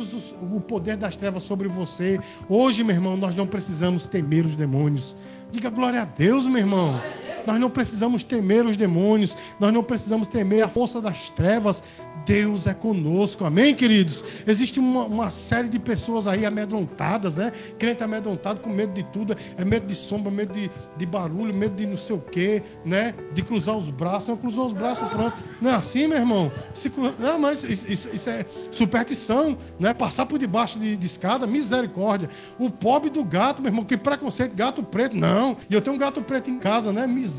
o 0.51 0.59
poder 0.59 0.97
das 0.97 1.15
trevas 1.15 1.43
sobre 1.43 1.67
você. 1.67 2.19
Hoje, 2.49 2.83
meu 2.83 2.95
irmão, 2.95 3.15
nós 3.15 3.35
não 3.35 3.47
precisamos 3.47 4.05
temer 4.07 4.45
os 4.45 4.55
demônios. 4.55 5.15
Diga 5.51 5.69
glória 5.69 6.01
a 6.01 6.05
Deus, 6.05 6.45
meu 6.47 6.57
irmão. 6.57 6.99
Nós 7.45 7.59
não 7.59 7.69
precisamos 7.69 8.23
temer 8.23 8.65
os 8.65 8.77
demônios, 8.77 9.35
nós 9.59 9.73
não 9.73 9.83
precisamos 9.83 10.27
temer 10.27 10.63
a 10.63 10.69
força 10.69 11.01
das 11.01 11.29
trevas. 11.29 11.83
Deus 12.25 12.65
é 12.65 12.73
conosco, 12.73 13.45
amém, 13.45 13.75
queridos? 13.75 14.23
Existe 14.47 14.79
uma, 14.79 15.05
uma 15.05 15.29
série 15.29 15.67
de 15.67 15.77
pessoas 15.77 16.25
aí 16.25 16.43
amedrontadas, 16.43 17.37
né? 17.37 17.51
Crente 17.77 18.03
amedrontado 18.03 18.61
com 18.61 18.69
medo 18.69 18.93
de 18.93 19.03
tudo, 19.03 19.35
é 19.55 19.63
medo 19.63 19.85
de 19.85 19.93
sombra, 19.93 20.31
medo 20.31 20.51
de, 20.51 20.71
de 20.97 21.05
barulho, 21.05 21.53
medo 21.53 21.75
de 21.75 21.85
não 21.85 21.97
sei 21.97 22.15
o 22.15 22.19
quê, 22.19 22.63
né? 22.83 23.13
De 23.33 23.43
cruzar 23.43 23.77
os 23.77 23.89
braços, 23.89 24.29
não 24.29 24.37
cruzou 24.37 24.65
os 24.65 24.73
braços, 24.73 25.07
pronto. 25.07 25.37
Não 25.61 25.69
é 25.69 25.75
assim, 25.75 26.07
meu 26.07 26.17
irmão? 26.17 26.51
Se, 26.73 26.91
não, 27.19 27.37
mas 27.37 27.63
isso, 27.63 27.91
isso, 27.91 28.15
isso, 28.15 28.29
é 28.29 28.43
superstição, 28.71 29.55
né? 29.79 29.93
Passar 29.93 30.25
por 30.25 30.39
debaixo 30.39 30.79
de, 30.79 30.95
de 30.95 31.05
escada, 31.05 31.45
misericórdia. 31.45 32.27
O 32.57 32.71
pobre 32.71 33.11
do 33.11 33.23
gato, 33.23 33.61
meu 33.61 33.69
irmão, 33.69 33.85
que 33.85 33.95
preconceito, 33.95 34.55
gato 34.55 34.81
preto, 34.81 35.15
não. 35.15 35.55
E 35.69 35.75
eu 35.75 35.81
tenho 35.81 35.95
um 35.95 35.99
gato 35.99 36.23
preto 36.23 36.49
em 36.49 36.57
casa, 36.57 36.91
né? 36.91 37.05
Misericórdia. 37.05 37.34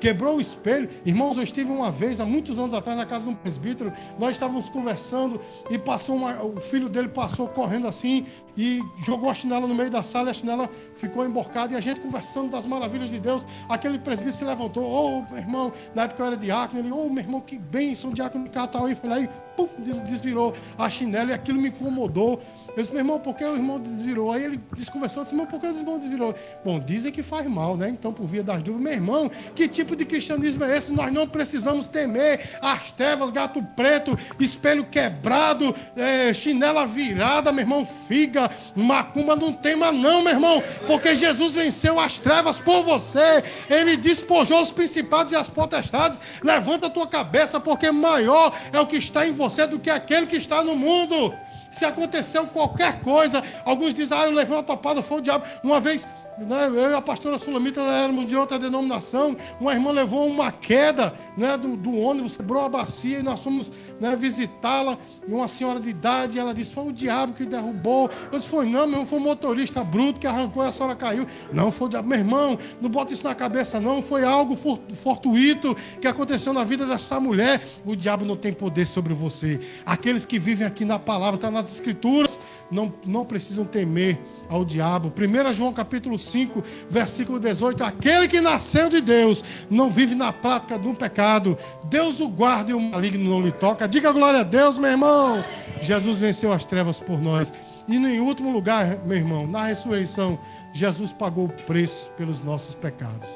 Quebrou 0.00 0.36
o 0.36 0.40
espelho. 0.40 0.88
Irmãos, 1.04 1.36
eu 1.36 1.42
estive 1.42 1.70
uma 1.70 1.90
vez, 1.90 2.20
há 2.20 2.24
muitos 2.24 2.58
anos 2.58 2.74
atrás, 2.74 2.98
na 2.98 3.06
casa 3.06 3.24
de 3.24 3.30
um 3.30 3.34
presbítero, 3.34 3.92
nós 4.18 4.32
estávamos 4.32 4.68
conversando 4.68 5.40
e 5.70 5.78
passou 5.78 6.16
uma, 6.16 6.42
o 6.42 6.60
filho 6.60 6.88
dele 6.88 7.08
passou 7.08 7.48
correndo 7.48 7.88
assim 7.88 8.26
e 8.56 8.80
jogou 9.04 9.30
a 9.30 9.34
chinela 9.34 9.66
no 9.66 9.74
meio 9.74 9.90
da 9.90 10.02
sala 10.02 10.28
e 10.28 10.30
a 10.30 10.34
chinela 10.34 10.68
ficou 10.94 11.24
emborcada 11.24 11.74
e 11.74 11.76
a 11.76 11.80
gente 11.80 12.00
conversando 12.00 12.50
das 12.50 12.66
maravilhas 12.66 13.10
de 13.10 13.18
Deus. 13.18 13.46
Aquele 13.68 13.98
presbítero 13.98 14.36
se 14.36 14.44
levantou, 14.44 14.84
ô 14.84 15.18
oh, 15.18 15.32
meu 15.32 15.38
irmão, 15.38 15.72
na 15.94 16.04
época 16.04 16.22
eu 16.22 16.26
era 16.26 16.36
diácono, 16.36 16.80
ele, 16.80 16.92
ô 16.92 17.06
oh, 17.06 17.10
meu 17.10 17.22
irmão, 17.22 17.40
que 17.40 17.58
bênção, 17.58 18.12
diácono 18.12 18.44
de 18.44 18.50
Catal 18.50 18.86
aí, 18.86 18.94
foi 18.94 19.10
lá 19.10 19.20
e 19.20 19.28
pum, 19.56 19.68
desvirou 19.78 20.54
a 20.78 20.88
chinela 20.88 21.30
e 21.30 21.34
aquilo 21.34 21.60
me 21.60 21.68
incomodou. 21.68 22.42
Eu 22.76 22.82
disse, 22.82 22.92
meu 22.92 23.00
irmão, 23.02 23.20
por 23.20 23.36
que 23.36 23.44
o 23.44 23.54
irmão 23.54 23.78
desvirou? 23.78 24.32
Aí 24.32 24.44
ele 24.44 24.60
desconversou, 24.76 25.22
disse, 25.22 25.34
meu, 25.34 25.46
por 25.46 25.60
que 25.60 25.66
o 25.66 25.76
irmão 25.76 25.96
desvirou? 25.96 26.34
Bom, 26.64 26.80
dizem 26.80 27.12
que 27.12 27.22
faz 27.22 27.46
mal, 27.46 27.76
né? 27.76 27.88
Então, 27.88 28.12
por 28.12 28.26
via 28.26 28.42
das 28.42 28.62
dúvidas, 28.62 28.82
meu 28.82 28.92
irmão, 28.92 29.30
que 29.54 29.68
tipo 29.68 29.94
de 29.94 30.04
cristianismo 30.04 30.64
é 30.64 30.76
esse? 30.76 30.92
Nós 30.92 31.12
não 31.12 31.28
precisamos 31.28 31.86
temer 31.86 32.58
as 32.60 32.90
trevas, 32.90 33.30
gato 33.30 33.62
preto, 33.76 34.18
espelho 34.40 34.84
quebrado, 34.84 35.72
é, 35.96 36.34
chinela 36.34 36.84
virada, 36.84 37.52
meu 37.52 37.62
irmão, 37.62 37.86
figa, 37.86 38.50
macumba, 38.74 39.36
não 39.36 39.52
tema 39.52 39.92
não, 39.92 40.22
meu 40.22 40.32
irmão, 40.32 40.62
porque 40.84 41.16
Jesus 41.16 41.54
venceu 41.54 42.00
as 42.00 42.18
trevas 42.18 42.58
por 42.58 42.82
você. 42.82 43.44
Ele 43.70 43.96
despojou 43.96 44.60
os 44.60 44.72
principados 44.72 45.32
e 45.32 45.36
as 45.36 45.48
potestades. 45.48 46.20
Levanta 46.42 46.88
a 46.88 46.90
tua 46.90 47.06
cabeça, 47.06 47.60
porque 47.60 47.92
maior 47.92 48.52
é 48.72 48.80
o 48.80 48.86
que 48.86 48.96
está 48.96 49.24
em 49.24 49.32
você 49.32 49.43
do 49.68 49.78
que 49.78 49.90
aquele 49.90 50.26
que 50.26 50.36
está 50.36 50.62
no 50.62 50.76
mundo. 50.76 51.34
Se 51.70 51.84
aconteceu 51.84 52.46
qualquer 52.46 53.00
coisa, 53.00 53.42
alguns 53.64 53.92
dizem, 53.92 54.16
ah, 54.16 54.24
eu 54.26 54.30
levei 54.30 54.56
uma 54.56 54.62
topada, 54.62 55.02
foi 55.02 55.18
o 55.18 55.20
diabo. 55.20 55.44
Uma 55.62 55.80
vez 55.80 56.08
né? 56.38 56.66
Eu 56.66 56.90
e 56.90 56.94
a 56.94 57.00
pastora 57.00 57.38
Sulamita 57.38 57.80
éramos 57.80 58.26
de 58.26 58.36
outra 58.36 58.58
denominação. 58.58 59.36
Uma 59.60 59.72
irmã 59.72 59.90
levou 59.92 60.26
uma 60.26 60.50
queda 60.50 61.14
né, 61.36 61.56
do, 61.56 61.76
do 61.76 61.94
ônibus, 61.94 62.36
quebrou 62.36 62.62
a 62.62 62.68
bacia 62.68 63.20
e 63.20 63.22
nós 63.22 63.40
fomos 63.40 63.72
né, 64.00 64.16
visitá-la. 64.16 64.98
E 65.26 65.32
uma 65.32 65.48
senhora 65.48 65.78
de 65.78 65.88
idade, 65.88 66.38
ela 66.38 66.52
disse: 66.52 66.72
Foi 66.72 66.86
o 66.88 66.92
diabo 66.92 67.32
que 67.32 67.44
derrubou. 67.44 68.10
Eu 68.32 68.38
disse: 68.38 68.50
Foi 68.50 68.66
não, 68.66 68.80
meu 68.80 68.90
irmão, 68.90 69.06
foi 69.06 69.18
o 69.18 69.22
motorista 69.22 69.84
bruto 69.84 70.18
que 70.18 70.26
arrancou 70.26 70.64
e 70.64 70.68
a 70.68 70.72
senhora 70.72 70.96
caiu. 70.96 71.26
Não, 71.52 71.70
foi 71.70 71.86
o 71.86 71.90
diabo. 71.90 72.08
Meu 72.08 72.18
irmão, 72.18 72.58
não 72.80 72.90
bota 72.90 73.12
isso 73.12 73.24
na 73.24 73.34
cabeça, 73.34 73.80
não. 73.80 74.02
Foi 74.02 74.24
algo 74.24 74.56
fortuito 74.56 75.76
que 76.00 76.06
aconteceu 76.06 76.52
na 76.52 76.64
vida 76.64 76.86
dessa 76.86 77.20
mulher. 77.20 77.62
O 77.84 77.94
diabo 77.94 78.24
não 78.24 78.36
tem 78.36 78.52
poder 78.52 78.86
sobre 78.86 79.14
você. 79.14 79.60
Aqueles 79.86 80.26
que 80.26 80.38
vivem 80.38 80.66
aqui 80.66 80.84
na 80.84 80.98
palavra, 80.98 81.36
está 81.36 81.50
nas 81.50 81.72
escrituras, 81.72 82.40
não, 82.70 82.92
não 83.04 83.24
precisam 83.24 83.64
temer 83.64 84.18
ao 84.48 84.64
diabo. 84.64 85.12
1 85.16 85.52
João 85.52 85.72
capítulo 85.72 86.18
5, 86.18 86.62
versículo 86.88 87.38
18: 87.38 87.84
Aquele 87.84 88.28
que 88.28 88.40
nasceu 88.40 88.88
de 88.88 89.00
Deus 89.00 89.44
não 89.70 89.90
vive 89.90 90.14
na 90.14 90.32
prática 90.32 90.78
de 90.78 90.88
um 90.88 90.94
pecado. 90.94 91.56
Deus 91.84 92.20
o 92.20 92.28
guarda 92.28 92.70
e 92.70 92.74
o 92.74 92.80
maligno 92.80 93.28
não 93.28 93.40
lhe 93.40 93.52
toca. 93.52 93.88
Diga 93.88 94.12
glória 94.12 94.40
a 94.40 94.44
Deus, 94.44 94.78
meu 94.78 94.90
irmão. 94.90 95.44
Jesus 95.80 96.18
venceu 96.18 96.52
as 96.52 96.64
trevas 96.64 97.00
por 97.00 97.20
nós. 97.20 97.52
E 97.86 97.96
em 97.96 98.20
último 98.20 98.50
lugar, 98.50 98.98
meu 99.04 99.16
irmão, 99.16 99.46
na 99.46 99.64
ressurreição, 99.64 100.38
Jesus 100.72 101.12
pagou 101.12 101.46
o 101.46 101.52
preço 101.64 102.10
pelos 102.16 102.42
nossos 102.42 102.74
pecados. 102.74 103.28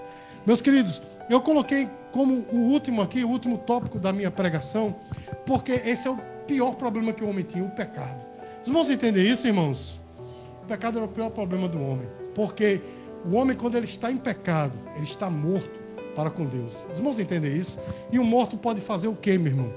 Meus 0.47 0.63
queridos, 0.63 1.03
eu 1.29 1.43
coloquei 1.43 1.89
como 2.11 2.47
o 2.51 2.57
último 2.57 3.03
aqui, 3.03 3.23
o 3.23 3.29
último 3.29 3.59
tópico 3.59 3.99
da 3.99 4.13
minha 4.13 4.31
pregação, 4.31 4.97
porque 5.45 5.73
esse 5.73 6.09
é 6.09 6.11
o 6.11 6.17
pior 6.47 6.75
problema 6.77 7.13
que 7.13 7.23
o 7.23 7.29
homem 7.29 7.45
tinha, 7.45 7.63
o 7.63 7.71
pecado. 7.71 8.38
Os 8.63 8.69
irmãos 8.69 8.91
entendem 8.91 9.25
isso, 9.25 9.47
irmãos? 9.47 9.99
pecado 10.69 10.99
era 10.99 11.07
o 11.07 11.09
pior 11.09 11.31
problema 11.31 11.67
do 11.67 11.81
homem. 11.81 12.07
Porque 12.35 12.81
o 13.25 13.35
homem, 13.35 13.57
quando 13.57 13.77
ele 13.77 13.87
está 13.87 14.13
em 14.13 14.19
pecado, 14.19 14.75
ele 14.95 15.05
está 15.05 15.29
morto 15.29 15.81
para 16.15 16.31
com 16.31 16.45
Deus. 16.45 16.87
Os 16.93 16.99
irmãos 16.99 17.19
entendem 17.19 17.57
isso? 17.57 17.79
E 18.13 18.19
o 18.19 18.25
morto 18.25 18.57
pode 18.57 18.81
fazer 18.81 19.09
o 19.09 19.17
quê, 19.17 19.39
meu 19.39 19.53
irmão? 19.53 19.73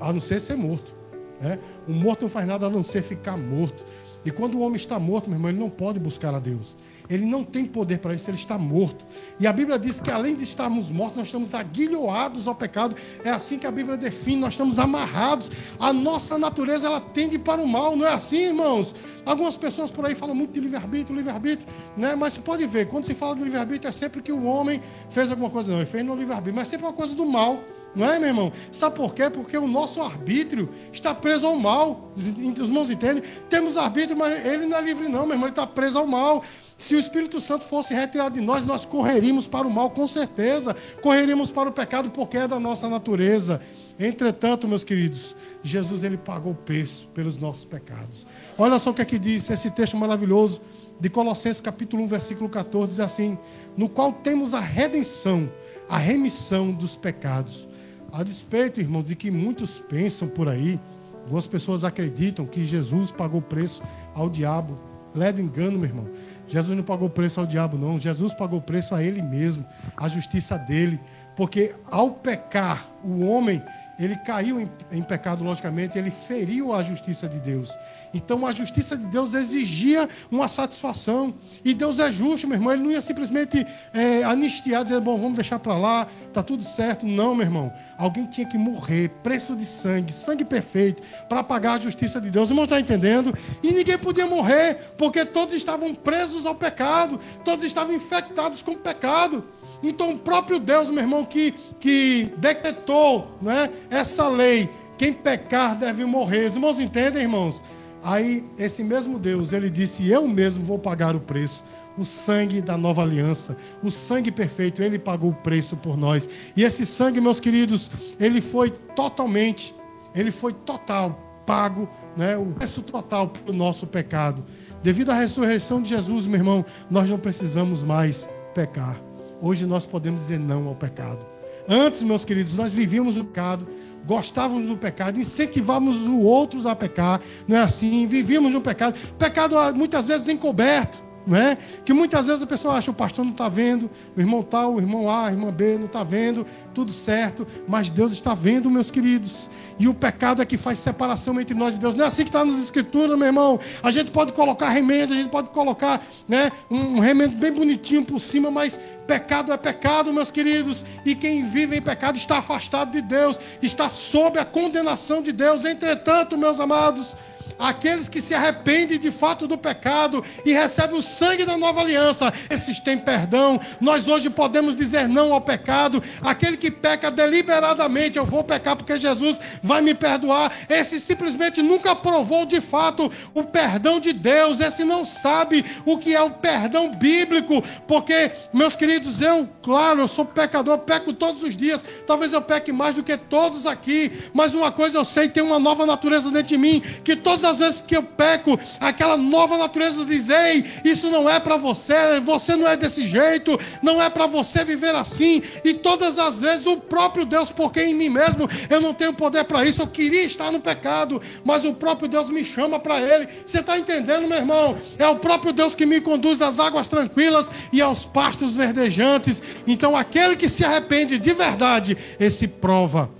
A 0.00 0.12
não 0.12 0.20
ser 0.20 0.40
ser 0.40 0.56
morto. 0.56 0.94
Né? 1.40 1.58
O 1.86 1.92
morto 1.92 2.22
não 2.22 2.28
faz 2.30 2.46
nada 2.46 2.66
a 2.66 2.70
não 2.70 2.84
ser 2.84 3.02
ficar 3.02 3.36
morto. 3.36 3.84
E 4.24 4.30
quando 4.30 4.54
o 4.54 4.60
homem 4.60 4.76
está 4.76 4.98
morto, 4.98 5.28
meu 5.28 5.36
irmão, 5.36 5.50
ele 5.50 5.58
não 5.58 5.70
pode 5.70 5.98
buscar 5.98 6.34
a 6.34 6.38
Deus. 6.38 6.76
Ele 7.10 7.26
não 7.26 7.42
tem 7.42 7.64
poder 7.64 7.98
para 7.98 8.14
isso, 8.14 8.30
ele 8.30 8.36
está 8.36 8.56
morto. 8.56 9.04
E 9.40 9.46
a 9.46 9.52
Bíblia 9.52 9.78
diz 9.78 10.00
que 10.00 10.10
além 10.10 10.36
de 10.36 10.44
estarmos 10.44 10.88
mortos, 10.88 11.16
nós 11.16 11.26
estamos 11.26 11.54
aguilhoados 11.54 12.46
ao 12.46 12.54
pecado. 12.54 12.94
É 13.24 13.30
assim 13.30 13.58
que 13.58 13.66
a 13.66 13.70
Bíblia 13.70 13.96
define, 13.96 14.36
nós 14.36 14.54
estamos 14.54 14.78
amarrados. 14.78 15.50
A 15.80 15.92
nossa 15.92 16.38
natureza 16.38 16.86
ela 16.86 17.00
tende 17.00 17.36
para 17.36 17.60
o 17.60 17.66
mal, 17.66 17.96
não 17.96 18.06
é 18.06 18.12
assim, 18.12 18.46
irmãos? 18.46 18.94
Algumas 19.26 19.56
pessoas 19.56 19.90
por 19.90 20.06
aí 20.06 20.14
falam 20.14 20.34
muito 20.34 20.52
de 20.52 20.60
livre-arbítrio, 20.60 21.16
livre-arbítrio, 21.16 21.68
né? 21.96 22.14
Mas 22.14 22.34
você 22.34 22.40
pode 22.40 22.64
ver, 22.66 22.86
quando 22.86 23.04
se 23.04 23.14
fala 23.14 23.34
de 23.34 23.42
livre-arbítrio 23.42 23.88
é 23.88 23.92
sempre 23.92 24.22
que 24.22 24.32
o 24.32 24.44
homem 24.44 24.80
fez 25.08 25.30
alguma 25.30 25.50
coisa, 25.50 25.72
não, 25.72 25.78
ele 25.78 25.86
fez 25.86 26.04
no 26.04 26.14
livre-arbítrio, 26.14 26.54
mas 26.54 26.68
sempre 26.68 26.86
uma 26.86 26.92
coisa 26.92 27.14
do 27.14 27.26
mal. 27.26 27.60
Não 27.94 28.08
é, 28.08 28.18
meu 28.18 28.28
irmão? 28.28 28.52
Sabe 28.70 28.94
por 28.94 29.14
quê? 29.14 29.28
Porque 29.28 29.56
o 29.58 29.66
nosso 29.66 30.00
arbítrio 30.00 30.68
está 30.92 31.14
preso 31.14 31.46
ao 31.46 31.56
mal. 31.56 32.12
Os 32.16 32.28
irmãos 32.28 32.90
entendem? 32.90 33.22
Temos 33.48 33.76
arbítrio, 33.76 34.16
mas 34.16 34.46
ele 34.46 34.66
não 34.66 34.78
é 34.78 34.82
livre, 34.82 35.08
não, 35.08 35.26
meu 35.26 35.34
irmão. 35.34 35.46
Ele 35.48 35.52
está 35.52 35.66
preso 35.66 35.98
ao 35.98 36.06
mal. 36.06 36.42
Se 36.78 36.94
o 36.94 36.98
Espírito 36.98 37.40
Santo 37.40 37.64
fosse 37.64 37.92
retirado 37.92 38.38
de 38.38 38.40
nós, 38.40 38.64
nós 38.64 38.86
correríamos 38.86 39.46
para 39.46 39.66
o 39.66 39.70
mal, 39.70 39.90
com 39.90 40.06
certeza. 40.06 40.74
Correríamos 41.02 41.50
para 41.50 41.68
o 41.68 41.72
pecado, 41.72 42.10
porque 42.10 42.38
é 42.38 42.48
da 42.48 42.60
nossa 42.60 42.88
natureza. 42.88 43.60
Entretanto, 43.98 44.68
meus 44.68 44.84
queridos, 44.84 45.34
Jesus 45.62 46.04
ele 46.04 46.16
pagou 46.16 46.52
o 46.52 46.56
preço 46.56 47.08
pelos 47.08 47.36
nossos 47.36 47.64
pecados. 47.64 48.26
Olha 48.56 48.78
só 48.78 48.90
o 48.90 48.94
que 48.94 49.02
é 49.02 49.04
que 49.04 49.18
diz 49.18 49.50
esse 49.50 49.70
texto 49.70 49.96
maravilhoso 49.96 50.62
de 50.98 51.10
Colossenses 51.10 51.60
capítulo 51.60 52.04
1, 52.04 52.06
versículo 52.06 52.48
14, 52.48 52.92
diz 52.92 53.00
assim: 53.00 53.36
"No 53.76 53.88
qual 53.88 54.12
temos 54.12 54.54
a 54.54 54.60
redenção, 54.60 55.50
a 55.88 55.98
remissão 55.98 56.70
dos 56.70 56.96
pecados." 56.96 57.68
A 58.12 58.22
despeito, 58.22 58.80
irmãos, 58.80 59.04
de 59.04 59.14
que 59.14 59.30
muitos 59.30 59.78
pensam 59.78 60.28
por 60.28 60.48
aí, 60.48 60.78
algumas 61.22 61.46
pessoas 61.46 61.84
acreditam 61.84 62.46
que 62.46 62.64
Jesus 62.64 63.12
pagou 63.12 63.40
preço 63.40 63.82
ao 64.14 64.28
diabo. 64.28 64.78
Ledo 65.14 65.40
engano, 65.40 65.78
meu 65.78 65.88
irmão. 65.88 66.08
Jesus 66.48 66.76
não 66.76 66.82
pagou 66.82 67.08
preço 67.08 67.38
ao 67.38 67.46
diabo, 67.46 67.78
não. 67.78 67.98
Jesus 67.98 68.34
pagou 68.34 68.60
preço 68.60 68.94
a 68.94 69.02
ele 69.02 69.22
mesmo, 69.22 69.64
a 69.96 70.08
justiça 70.08 70.58
dele. 70.58 70.98
Porque 71.36 71.74
ao 71.90 72.10
pecar, 72.10 72.88
o 73.04 73.24
homem 73.24 73.62
ele 74.04 74.16
caiu 74.16 74.58
em, 74.58 74.70
em, 74.90 75.02
pecado, 75.02 75.44
logicamente, 75.44 75.98
ele 75.98 76.10
feriu 76.10 76.72
a 76.72 76.82
justiça 76.82 77.28
de 77.28 77.38
Deus. 77.38 77.70
Então 78.14 78.46
a 78.46 78.52
justiça 78.52 78.96
de 78.96 79.04
Deus 79.06 79.34
exigia 79.34 80.08
uma 80.30 80.48
satisfação. 80.48 81.34
E 81.62 81.74
Deus 81.74 81.98
é 81.98 82.10
justo, 82.10 82.48
meu 82.48 82.56
irmão. 82.56 82.72
Ele 82.72 82.82
não 82.82 82.90
ia 82.90 83.02
simplesmente 83.02 83.66
é, 83.92 84.24
anistiar, 84.24 84.82
dizer, 84.82 85.00
bom, 85.00 85.16
vamos 85.16 85.34
deixar 85.34 85.58
para 85.58 85.76
lá, 85.76 86.06
tá 86.32 86.42
tudo 86.42 86.62
certo. 86.64 87.06
Não, 87.06 87.34
meu 87.34 87.46
irmão. 87.46 87.72
Alguém 87.98 88.24
tinha 88.24 88.46
que 88.46 88.56
morrer, 88.56 89.10
preço 89.22 89.54
de 89.54 89.66
sangue, 89.66 90.12
sangue 90.12 90.44
perfeito, 90.44 91.02
para 91.28 91.44
pagar 91.44 91.74
a 91.74 91.78
justiça 91.78 92.18
de 92.20 92.30
Deus. 92.30 92.48
Irmão 92.48 92.64
está 92.64 92.80
entendendo? 92.80 93.34
E 93.62 93.70
ninguém 93.70 93.98
podia 93.98 94.26
morrer, 94.26 94.94
porque 94.96 95.26
todos 95.26 95.54
estavam 95.54 95.94
presos 95.94 96.46
ao 96.46 96.54
pecado, 96.54 97.20
todos 97.44 97.64
estavam 97.66 97.94
infectados 97.94 98.62
com 98.62 98.72
o 98.72 98.78
pecado. 98.78 99.44
Então, 99.82 100.12
o 100.12 100.18
próprio 100.18 100.58
Deus, 100.58 100.90
meu 100.90 101.02
irmão, 101.02 101.24
que, 101.24 101.54
que 101.78 102.32
decretou 102.36 103.36
né, 103.40 103.70
essa 103.88 104.28
lei, 104.28 104.68
quem 104.98 105.12
pecar 105.12 105.76
deve 105.76 106.04
morrer. 106.04 106.46
Os 106.46 106.54
irmãos 106.54 106.78
entendem, 106.78 107.22
irmãos? 107.22 107.64
Aí, 108.02 108.44
esse 108.58 108.82
mesmo 108.82 109.18
Deus, 109.18 109.52
ele 109.52 109.70
disse: 109.70 110.08
Eu 110.08 110.26
mesmo 110.26 110.64
vou 110.64 110.78
pagar 110.78 111.14
o 111.16 111.20
preço. 111.20 111.64
O 111.98 112.04
sangue 112.04 112.60
da 112.62 112.78
nova 112.78 113.02
aliança, 113.02 113.56
o 113.82 113.90
sangue 113.90 114.30
perfeito, 114.30 114.80
ele 114.80 114.98
pagou 114.98 115.30
o 115.30 115.34
preço 115.34 115.76
por 115.76 115.98
nós. 115.98 116.28
E 116.56 116.62
esse 116.62 116.86
sangue, 116.86 117.20
meus 117.20 117.40
queridos, 117.40 117.90
ele 118.18 118.40
foi 118.40 118.70
totalmente, 118.70 119.74
ele 120.14 120.30
foi 120.30 120.52
total, 120.52 121.42
pago, 121.44 121.88
né, 122.16 122.36
o 122.38 122.46
preço 122.46 122.80
total 122.80 123.28
pelo 123.28 123.56
nosso 123.56 123.86
pecado. 123.86 124.44
Devido 124.82 125.10
à 125.10 125.14
ressurreição 125.14 125.82
de 125.82 125.90
Jesus, 125.90 126.26
meu 126.26 126.38
irmão, 126.38 126.64
nós 126.88 127.10
não 127.10 127.18
precisamos 127.18 127.82
mais 127.82 128.28
pecar. 128.54 129.09
Hoje 129.40 129.66
nós 129.66 129.86
podemos 129.86 130.20
dizer 130.22 130.38
não 130.38 130.68
ao 130.68 130.74
pecado. 130.74 131.26
Antes, 131.68 132.02
meus 132.02 132.24
queridos, 132.24 132.54
nós 132.54 132.72
vivíamos 132.72 133.16
o 133.16 133.24
pecado, 133.24 133.66
gostávamos 134.04 134.68
do 134.68 134.76
pecado, 134.76 135.18
incentivávamos 135.18 136.02
os 136.02 136.08
outros 136.08 136.66
a 136.66 136.74
pecar, 136.74 137.20
não 137.46 137.56
é 137.56 137.60
assim? 137.60 138.06
Vivíamos 138.06 138.52
no 138.52 138.60
pecado. 138.60 138.98
Pecado 139.18 139.58
ah, 139.58 139.72
muitas 139.72 140.04
vezes 140.04 140.28
encoberto. 140.28 141.09
Não 141.26 141.36
é? 141.36 141.56
Que 141.84 141.92
muitas 141.92 142.26
vezes 142.26 142.42
a 142.42 142.46
pessoa 142.46 142.74
acha 142.74 142.90
o 142.90 142.94
pastor 142.94 143.24
não 143.24 143.32
está 143.32 143.48
vendo, 143.48 143.90
o 144.16 144.20
irmão 144.20 144.42
tal, 144.42 144.74
o 144.74 144.80
irmão 144.80 145.08
A, 145.08 145.26
a 145.26 145.30
irmã 145.30 145.52
B 145.52 145.76
não 145.78 145.86
está 145.86 146.02
vendo, 146.02 146.46
tudo 146.74 146.92
certo, 146.92 147.46
mas 147.68 147.90
Deus 147.90 148.12
está 148.12 148.34
vendo, 148.34 148.70
meus 148.70 148.90
queridos. 148.90 149.50
E 149.80 149.88
o 149.88 149.94
pecado 149.94 150.42
é 150.42 150.44
que 150.44 150.58
faz 150.58 150.78
separação 150.78 151.40
entre 151.40 151.54
nós 151.54 151.76
e 151.76 151.78
Deus. 151.78 151.94
Não 151.94 152.04
é 152.04 152.08
assim 152.08 152.22
que 152.22 152.28
está 152.28 152.44
nas 152.44 152.58
escrituras, 152.58 153.16
meu 153.16 153.26
irmão. 153.26 153.58
A 153.82 153.90
gente 153.90 154.10
pode 154.10 154.30
colocar 154.30 154.68
remédio, 154.68 155.16
a 155.16 155.18
gente 155.18 155.30
pode 155.30 155.48
colocar 155.48 156.04
né, 156.28 156.50
um, 156.70 157.00
remédio 157.00 157.38
bem 157.38 157.50
bonitinho 157.50 158.04
por 158.04 158.20
cima, 158.20 158.50
mas 158.50 158.78
pecado 159.06 159.50
é 159.50 159.56
pecado, 159.56 160.12
meus 160.12 160.30
queridos. 160.30 160.84
E 161.02 161.14
quem 161.14 161.48
vive 161.48 161.78
em 161.78 161.80
pecado 161.80 162.18
está 162.18 162.36
afastado 162.36 162.92
de 162.92 163.00
Deus, 163.00 163.40
está 163.62 163.88
sob 163.88 164.38
a 164.38 164.44
condenação 164.44 165.22
de 165.22 165.32
Deus. 165.32 165.64
Entretanto, 165.64 166.36
meus 166.36 166.60
amados, 166.60 167.16
aqueles 167.60 168.08
que 168.08 168.20
se 168.20 168.34
arrependem 168.34 168.98
de 168.98 169.10
fato 169.10 169.46
do 169.46 169.58
pecado 169.58 170.24
e 170.44 170.52
recebem 170.52 170.98
o 170.98 171.02
sangue 171.02 171.44
da 171.44 171.56
nova 171.56 171.80
aliança, 171.80 172.32
esses 172.48 172.78
têm 172.80 172.98
perdão. 172.98 173.60
Nós 173.80 174.08
hoje 174.08 174.30
podemos 174.30 174.74
dizer 174.74 175.06
não 175.06 175.32
ao 175.32 175.40
pecado. 175.40 176.02
Aquele 176.22 176.56
que 176.56 176.70
peca 176.70 177.10
deliberadamente, 177.10 178.18
eu 178.18 178.24
vou 178.24 178.42
pecar 178.42 178.76
porque 178.76 178.98
Jesus 178.98 179.38
vai 179.62 179.80
me 179.80 179.94
perdoar. 179.94 180.52
Esse 180.68 180.98
simplesmente 180.98 181.62
nunca 181.62 181.94
provou 181.94 182.46
de 182.46 182.60
fato 182.60 183.10
o 183.34 183.44
perdão 183.44 184.00
de 184.00 184.12
Deus. 184.12 184.60
Esse 184.60 184.84
não 184.84 185.04
sabe 185.04 185.64
o 185.84 185.98
que 185.98 186.14
é 186.14 186.22
o 186.22 186.30
perdão 186.30 186.90
bíblico, 186.94 187.62
porque, 187.86 188.30
meus 188.52 188.74
queridos, 188.74 189.20
eu, 189.20 189.48
claro, 189.62 190.00
eu 190.00 190.08
sou 190.08 190.24
pecador, 190.24 190.78
peco 190.78 191.12
todos 191.12 191.42
os 191.42 191.56
dias. 191.56 191.84
Talvez 192.06 192.32
eu 192.32 192.40
peque 192.40 192.72
mais 192.72 192.94
do 192.94 193.02
que 193.02 193.16
todos 193.16 193.66
aqui, 193.66 194.10
mas 194.32 194.54
uma 194.54 194.72
coisa 194.72 194.98
eu 194.98 195.04
sei, 195.04 195.28
tem 195.28 195.42
uma 195.42 195.58
nova 195.58 195.84
natureza 195.84 196.30
dentro 196.30 196.48
de 196.48 196.58
mim, 196.58 196.80
que 197.04 197.16
todas 197.16 197.44
as 197.44 197.49
vezes 197.58 197.80
que 197.80 197.96
eu 197.96 198.02
peco, 198.02 198.58
aquela 198.80 199.16
nova 199.16 199.56
natureza 199.56 200.04
diz: 200.04 200.28
Ei, 200.28 200.64
isso 200.84 201.10
não 201.10 201.28
é 201.28 201.38
para 201.38 201.56
você, 201.56 202.20
você 202.20 202.56
não 202.56 202.68
é 202.68 202.76
desse 202.76 203.06
jeito, 203.06 203.58
não 203.82 204.02
é 204.02 204.08
para 204.08 204.26
você 204.26 204.64
viver 204.64 204.94
assim. 204.94 205.42
E 205.64 205.74
todas 205.74 206.18
as 206.18 206.40
vezes 206.40 206.66
o 206.66 206.76
próprio 206.76 207.24
Deus, 207.24 207.50
porque 207.50 207.82
em 207.82 207.94
mim 207.94 208.08
mesmo 208.08 208.48
eu 208.68 208.80
não 208.80 208.94
tenho 208.94 209.12
poder 209.12 209.44
para 209.44 209.64
isso, 209.64 209.82
eu 209.82 209.86
queria 209.86 210.24
estar 210.24 210.50
no 210.50 210.60
pecado, 210.60 211.20
mas 211.44 211.64
o 211.64 211.74
próprio 211.74 212.08
Deus 212.08 212.30
me 212.30 212.44
chama 212.44 212.78
para 212.78 213.00
Ele. 213.00 213.28
Você 213.44 213.60
está 213.60 213.78
entendendo, 213.78 214.28
meu 214.28 214.38
irmão? 214.38 214.76
É 214.98 215.06
o 215.06 215.16
próprio 215.16 215.52
Deus 215.52 215.74
que 215.74 215.86
me 215.86 216.00
conduz 216.00 216.42
às 216.42 216.58
águas 216.60 216.86
tranquilas 216.86 217.50
e 217.72 217.80
aos 217.80 218.04
pastos 218.04 218.54
verdejantes. 218.54 219.42
Então, 219.66 219.96
aquele 219.96 220.36
que 220.36 220.48
se 220.48 220.64
arrepende 220.64 221.18
de 221.18 221.32
verdade, 221.32 221.96
esse 222.18 222.46
prova 222.46 223.10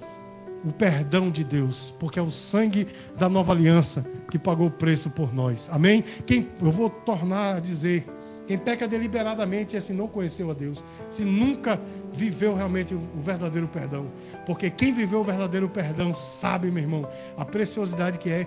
o 0.64 0.72
perdão 0.72 1.30
de 1.30 1.42
Deus, 1.42 1.94
porque 1.98 2.18
é 2.18 2.22
o 2.22 2.30
sangue 2.30 2.86
da 3.16 3.28
nova 3.28 3.52
aliança 3.52 4.04
que 4.30 4.38
pagou 4.38 4.68
o 4.68 4.70
preço 4.70 5.10
por 5.10 5.34
nós. 5.34 5.68
Amém? 5.70 6.02
Quem, 6.24 6.48
eu 6.60 6.70
vou 6.70 6.88
tornar 6.88 7.56
a 7.56 7.60
dizer: 7.60 8.06
quem 8.46 8.56
peca 8.56 8.88
deliberadamente 8.88 9.76
é 9.76 9.80
se 9.80 9.92
não 9.92 10.08
conheceu 10.08 10.50
a 10.50 10.54
Deus, 10.54 10.84
se 11.10 11.22
nunca 11.22 11.78
viveu 12.12 12.54
realmente 12.54 12.94
o 12.94 13.00
verdadeiro 13.16 13.68
perdão. 13.68 14.10
Porque 14.46 14.70
quem 14.70 14.92
viveu 14.92 15.20
o 15.20 15.24
verdadeiro 15.24 15.68
perdão 15.68 16.14
sabe, 16.14 16.70
meu 16.70 16.82
irmão, 16.82 17.08
a 17.36 17.44
preciosidade 17.44 18.18
que 18.18 18.30
é. 18.30 18.46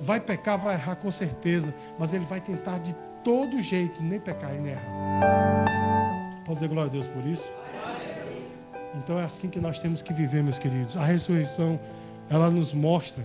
Vai 0.00 0.18
pecar, 0.18 0.58
vai 0.58 0.74
errar 0.74 0.96
com 0.96 1.10
certeza, 1.12 1.72
mas 1.96 2.12
ele 2.12 2.24
vai 2.24 2.40
tentar 2.40 2.78
de 2.78 2.92
todo 3.22 3.60
jeito, 3.60 4.02
nem 4.02 4.18
pecar 4.18 4.52
e 4.52 4.58
nem 4.58 4.72
errar. 4.72 6.42
Pode 6.44 6.54
dizer 6.54 6.68
glória 6.68 6.90
a 6.90 6.92
Deus 6.92 7.06
por 7.06 7.24
isso? 7.24 7.44
Então 8.94 9.18
é 9.18 9.24
assim 9.24 9.48
que 9.48 9.60
nós 9.60 9.78
temos 9.78 10.02
que 10.02 10.12
viver, 10.12 10.42
meus 10.42 10.58
queridos. 10.58 10.96
A 10.96 11.04
ressurreição, 11.04 11.78
ela 12.28 12.50
nos 12.50 12.72
mostra 12.72 13.22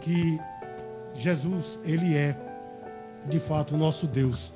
que 0.00 0.38
Jesus, 1.20 1.78
ele 1.84 2.14
é 2.14 2.36
de 3.28 3.38
fato 3.38 3.74
o 3.74 3.78
nosso 3.78 4.06
Deus. 4.06 4.52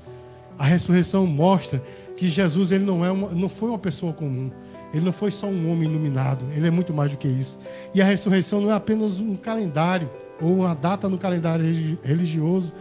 A 0.58 0.64
ressurreição 0.64 1.26
mostra 1.26 1.82
que 2.16 2.28
Jesus 2.28 2.72
ele 2.72 2.84
não 2.84 3.04
é 3.04 3.10
uma, 3.10 3.30
não 3.30 3.48
foi 3.48 3.68
uma 3.68 3.78
pessoa 3.78 4.12
comum. 4.12 4.50
Ele 4.92 5.04
não 5.04 5.12
foi 5.12 5.30
só 5.30 5.46
um 5.46 5.72
homem 5.72 5.88
iluminado, 5.88 6.44
ele 6.54 6.66
é 6.66 6.70
muito 6.70 6.92
mais 6.92 7.10
do 7.10 7.16
que 7.16 7.26
isso. 7.26 7.58
E 7.94 8.02
a 8.02 8.04
ressurreição 8.04 8.60
não 8.60 8.70
é 8.70 8.74
apenas 8.74 9.20
um 9.20 9.36
calendário 9.36 10.10
ou 10.40 10.56
uma 10.56 10.74
data 10.74 11.08
no 11.08 11.16
calendário 11.16 11.64
religioso. 12.02 12.74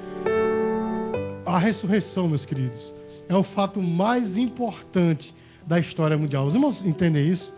A 1.46 1.58
ressurreição, 1.58 2.28
meus 2.28 2.46
queridos, 2.46 2.94
é 3.30 3.36
o 3.36 3.44
fato 3.44 3.82
mais 3.82 4.38
importante 4.38 5.34
da 5.66 5.80
história 5.80 6.18
mundial. 6.18 6.46
Os 6.46 6.54
irmãos 6.54 6.86
entendem 6.86 7.26
isso? 7.26 7.54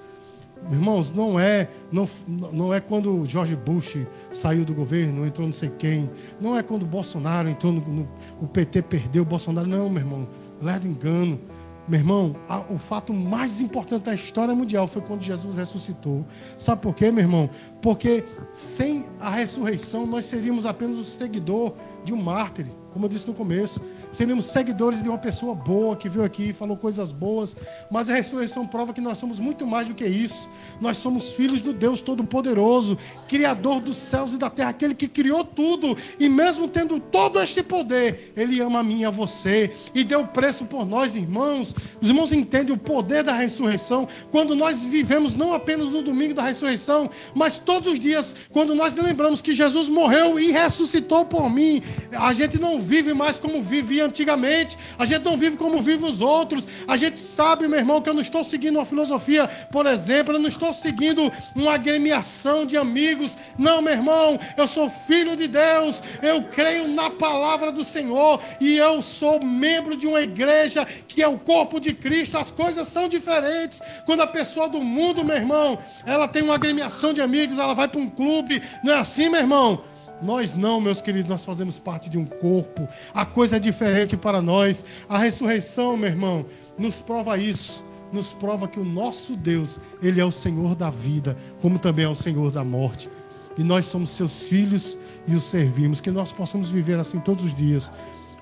Irmãos, 0.71 1.11
não 1.11 1.39
é, 1.39 1.69
não, 1.91 2.07
não 2.51 2.73
é 2.73 2.79
quando 2.79 3.25
George 3.27 3.55
Bush 3.55 3.97
saiu 4.31 4.63
do 4.63 4.73
governo, 4.73 5.25
entrou 5.25 5.45
não 5.45 5.53
sei 5.53 5.69
quem. 5.69 6.09
Não 6.39 6.57
é 6.57 6.63
quando 6.63 6.85
Bolsonaro 6.85 7.49
entrou 7.49 7.71
no, 7.71 7.81
no 7.81 8.09
o 8.41 8.47
PT 8.47 8.81
perdeu 8.83 9.23
o 9.23 9.25
Bolsonaro. 9.25 9.67
Não, 9.67 9.89
meu 9.89 10.01
irmão. 10.01 10.27
Lerdo 10.61 10.87
engano. 10.87 11.39
Meu 11.85 11.99
irmão, 11.99 12.35
a, 12.47 12.59
o 12.59 12.77
fato 12.77 13.13
mais 13.13 13.59
importante 13.59 14.05
da 14.05 14.15
história 14.15 14.55
mundial 14.55 14.87
foi 14.87 15.01
quando 15.01 15.21
Jesus 15.21 15.57
ressuscitou. 15.57 16.25
Sabe 16.57 16.81
por 16.81 16.95
quê, 16.95 17.11
meu 17.11 17.23
irmão? 17.23 17.49
Porque 17.81 18.23
sem 18.53 19.05
a 19.19 19.29
ressurreição 19.29 20.05
nós 20.05 20.23
seríamos 20.25 20.65
apenas 20.65 20.97
o 20.97 21.03
seguidor 21.03 21.73
de 22.05 22.13
um 22.13 22.21
mártir, 22.21 22.67
como 22.93 23.05
eu 23.05 23.09
disse 23.09 23.27
no 23.27 23.33
começo 23.33 23.81
seremos 24.13 24.45
seguidores 24.45 25.01
de 25.01 25.09
uma 25.09 25.17
pessoa 25.17 25.55
boa 25.55 25.95
que 25.95 26.07
veio 26.07 26.23
aqui 26.23 26.49
e 26.49 26.53
falou 26.53 26.77
coisas 26.77 27.11
boas, 27.11 27.55
mas 27.89 28.09
a 28.09 28.13
ressurreição 28.13 28.65
prova 28.65 28.93
que 28.93 29.01
nós 29.01 29.17
somos 29.17 29.39
muito 29.39 29.65
mais 29.65 29.87
do 29.87 29.95
que 29.95 30.05
isso. 30.05 30.47
Nós 30.79 30.97
somos 30.97 31.31
filhos 31.31 31.61
do 31.61 31.73
Deus 31.73 31.99
Todo-Poderoso, 31.99 32.97
Criador 33.27 33.81
dos 33.81 33.97
céus 33.97 34.33
e 34.33 34.37
da 34.37 34.49
terra, 34.49 34.69
aquele 34.69 34.93
que 34.93 35.07
criou 35.07 35.43
tudo, 35.43 35.97
e 36.19 36.29
mesmo 36.29 36.67
tendo 36.67 36.99
todo 36.99 37.41
este 37.41 37.63
poder, 37.63 38.31
Ele 38.37 38.61
ama 38.61 38.79
a 38.79 38.83
mim 38.83 39.01
e 39.01 39.05
a 39.05 39.09
você, 39.09 39.73
e 39.95 40.03
deu 40.03 40.27
preço 40.27 40.65
por 40.65 40.85
nós, 40.85 41.15
irmãos. 41.15 41.73
Os 41.99 42.07
irmãos 42.07 42.31
entendem 42.31 42.73
o 42.73 42.77
poder 42.77 43.23
da 43.23 43.33
ressurreição 43.33 44.07
quando 44.31 44.55
nós 44.55 44.83
vivemos 44.83 45.33
não 45.33 45.53
apenas 45.53 45.87
no 45.87 46.03
domingo 46.03 46.35
da 46.35 46.43
ressurreição, 46.43 47.09
mas 47.33 47.57
todos 47.57 47.91
os 47.91 47.99
dias, 47.99 48.35
quando 48.51 48.75
nós 48.75 48.95
lembramos 48.95 49.41
que 49.41 49.55
Jesus 49.55 49.89
morreu 49.89 50.39
e 50.39 50.51
ressuscitou 50.51 51.25
por 51.25 51.49
mim, 51.49 51.81
a 52.11 52.31
gente 52.33 52.59
não 52.59 52.79
vive 52.83 53.13
mais 53.13 53.39
como 53.39 53.61
vivia 53.61 54.05
antigamente. 54.05 54.77
A 54.97 55.05
gente 55.05 55.23
não 55.23 55.37
vive 55.37 55.57
como 55.57 55.81
vivem 55.81 56.09
os 56.09 56.21
outros. 56.21 56.67
A 56.87 56.97
gente 56.97 57.17
sabe, 57.17 57.67
meu 57.67 57.79
irmão, 57.79 58.01
que 58.01 58.09
eu 58.09 58.13
não 58.13 58.21
estou 58.21 58.43
seguindo 58.43 58.75
uma 58.75 58.85
filosofia, 58.85 59.47
por 59.71 59.85
exemplo, 59.85 60.35
eu 60.35 60.39
não 60.39 60.49
estou 60.49 60.73
seguindo 60.73 61.31
uma 61.55 61.73
agremiação 61.73 62.65
de 62.65 62.77
amigos. 62.77 63.37
Não, 63.57 63.81
meu 63.81 63.93
irmão, 63.93 64.39
eu 64.57 64.67
sou 64.67 64.89
filho 64.89 65.35
de 65.35 65.47
Deus. 65.47 66.03
Eu 66.21 66.43
creio 66.43 66.87
na 66.87 67.09
palavra 67.09 67.71
do 67.71 67.83
Senhor 67.83 68.39
e 68.59 68.77
eu 68.77 69.01
sou 69.01 69.43
membro 69.43 69.95
de 69.95 70.05
uma 70.05 70.21
igreja 70.21 70.85
que 71.07 71.21
é 71.21 71.27
o 71.27 71.39
corpo 71.39 71.79
de 71.79 71.93
Cristo. 71.93 72.37
As 72.37 72.51
coisas 72.51 72.87
são 72.87 73.07
diferentes. 73.07 73.81
Quando 74.05 74.21
a 74.21 74.27
pessoa 74.27 74.67
do 74.67 74.81
mundo, 74.81 75.23
meu 75.23 75.35
irmão, 75.35 75.79
ela 76.05 76.27
tem 76.27 76.43
uma 76.43 76.55
agremiação 76.55 77.13
de 77.13 77.21
amigos, 77.21 77.57
ela 77.57 77.73
vai 77.73 77.87
para 77.87 78.01
um 78.01 78.09
clube. 78.09 78.61
Não 78.83 78.93
é 78.93 78.97
assim, 78.97 79.29
meu 79.29 79.39
irmão? 79.39 79.92
Nós 80.23 80.53
não, 80.53 80.79
meus 80.79 81.01
queridos, 81.01 81.29
nós 81.29 81.43
fazemos 81.43 81.77
parte 81.77 82.09
de 82.09 82.17
um 82.17 82.25
corpo. 82.25 82.87
A 83.13 83.25
coisa 83.25 83.57
é 83.57 83.59
diferente 83.59 84.15
para 84.15 84.41
nós. 84.41 84.85
A 85.09 85.17
ressurreição, 85.17 85.97
meu 85.97 86.09
irmão, 86.09 86.45
nos 86.77 87.01
prova 87.01 87.37
isso. 87.37 87.83
Nos 88.11 88.31
prova 88.31 88.67
que 88.67 88.79
o 88.79 88.85
nosso 88.85 89.35
Deus, 89.35 89.79
Ele 90.01 90.21
é 90.21 90.25
o 90.25 90.31
Senhor 90.31 90.75
da 90.75 90.89
vida, 90.89 91.37
como 91.61 91.77
também 91.77 92.05
é 92.05 92.09
o 92.09 92.15
Senhor 92.15 92.51
da 92.51 92.63
morte. 92.63 93.09
E 93.57 93.63
nós 93.63 93.85
somos 93.85 94.11
seus 94.11 94.43
filhos 94.43 94.97
e 95.27 95.35
os 95.35 95.43
servimos. 95.43 95.99
Que 95.99 96.11
nós 96.11 96.31
possamos 96.31 96.69
viver 96.69 96.97
assim 96.99 97.19
todos 97.19 97.43
os 97.43 97.53
dias. 97.53 97.91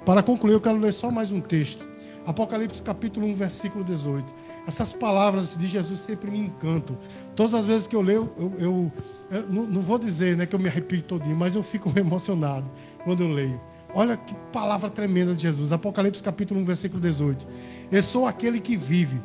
Para 0.05 0.21
concluir, 0.21 0.53
eu 0.53 0.61
quero 0.61 0.77
ler 0.77 0.93
só 0.93 1.09
mais 1.09 1.31
um 1.31 1.41
texto. 1.41 1.89
Apocalipse 2.25 2.83
capítulo 2.83 3.25
1, 3.27 3.35
versículo 3.35 3.83
18. 3.83 4.33
Essas 4.67 4.93
palavras 4.93 5.57
de 5.57 5.67
Jesus 5.67 5.99
sempre 5.99 6.29
me 6.29 6.37
encantam. 6.37 6.97
Todas 7.35 7.53
as 7.53 7.65
vezes 7.65 7.87
que 7.87 7.95
eu 7.95 8.01
leio, 8.01 8.31
eu, 8.37 8.53
eu, 8.59 8.91
eu 9.31 9.47
não, 9.47 9.65
não, 9.65 9.81
vou 9.81 9.97
dizer 9.97 10.35
né, 10.35 10.45
que 10.45 10.53
eu 10.53 10.59
me 10.59 10.67
arrepio 10.67 11.01
todinho, 11.01 11.35
mas 11.35 11.55
eu 11.55 11.63
fico 11.63 11.91
emocionado 11.97 12.69
quando 13.03 13.23
eu 13.23 13.29
leio. 13.29 13.59
Olha 13.93 14.17
que 14.17 14.35
palavra 14.51 14.89
tremenda 14.89 15.33
de 15.33 15.43
Jesus. 15.43 15.71
Apocalipse 15.71 16.21
capítulo 16.21 16.59
1, 16.61 16.65
versículo 16.65 17.01
18. 17.01 17.47
Eu 17.91 18.03
sou 18.03 18.27
aquele 18.27 18.59
que 18.59 18.75
vive. 18.75 19.21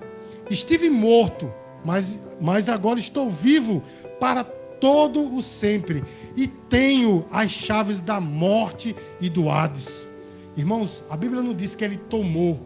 Estive 0.49 0.89
morto, 0.89 1.53
mas, 1.85 2.19
mas 2.41 2.69
agora 2.69 2.99
estou 2.99 3.29
vivo 3.29 3.83
para 4.21 4.45
todo 4.45 5.35
o 5.35 5.43
sempre. 5.43 6.05
E 6.37 6.47
tenho 6.47 7.27
as 7.31 7.51
chaves 7.51 8.01
da 8.01 8.21
morte 8.21 8.95
e 9.21 9.29
do 9.29 9.51
Hades. 9.51 10.11
Irmãos, 10.57 11.05
a 11.11 11.17
Bíblia 11.17 11.43
não 11.43 11.53
diz 11.53 11.75
que 11.75 11.85
ele 11.85 11.97
tomou, 11.97 12.61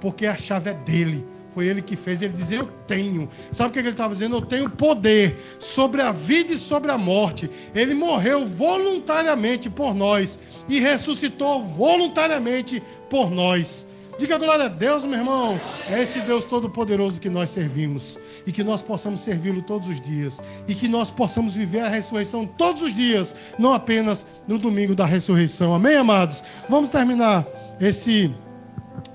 porque 0.00 0.26
a 0.26 0.36
chave 0.36 0.70
é 0.70 0.74
dele 0.74 1.26
foi 1.56 1.66
ele 1.68 1.80
que 1.80 1.96
fez. 1.96 2.20
Ele 2.20 2.34
diz: 2.34 2.52
Eu 2.52 2.66
tenho. 2.86 3.30
Sabe 3.50 3.70
o 3.70 3.72
que 3.72 3.78
ele 3.78 3.88
estava 3.88 4.12
dizendo? 4.12 4.36
Eu 4.36 4.42
tenho 4.42 4.68
poder 4.68 5.56
sobre 5.58 6.02
a 6.02 6.12
vida 6.12 6.52
e 6.52 6.58
sobre 6.58 6.92
a 6.92 6.98
morte. 6.98 7.48
Ele 7.74 7.94
morreu 7.94 8.44
voluntariamente 8.44 9.70
por 9.70 9.94
nós 9.94 10.38
e 10.68 10.78
ressuscitou 10.78 11.64
voluntariamente 11.64 12.82
por 13.08 13.30
nós. 13.30 13.86
Diga 14.18 14.36
glória 14.36 14.66
a 14.66 14.68
Deus, 14.68 15.06
meu 15.06 15.18
irmão. 15.18 15.58
É 15.88 16.02
esse 16.02 16.20
Deus 16.20 16.44
Todo-Poderoso 16.44 17.18
que 17.18 17.30
nós 17.30 17.48
servimos. 17.48 18.18
E 18.46 18.52
que 18.52 18.62
nós 18.62 18.82
possamos 18.82 19.22
servi-lo 19.22 19.62
todos 19.62 19.88
os 19.88 19.98
dias. 19.98 20.42
E 20.68 20.74
que 20.74 20.88
nós 20.88 21.10
possamos 21.10 21.54
viver 21.54 21.80
a 21.80 21.88
ressurreição 21.88 22.46
todos 22.46 22.82
os 22.82 22.92
dias. 22.92 23.34
Não 23.58 23.72
apenas 23.72 24.26
no 24.46 24.58
domingo 24.58 24.94
da 24.94 25.06
ressurreição. 25.06 25.74
Amém, 25.74 25.96
amados? 25.96 26.44
Vamos 26.68 26.90
terminar 26.90 27.46
esse 27.80 28.30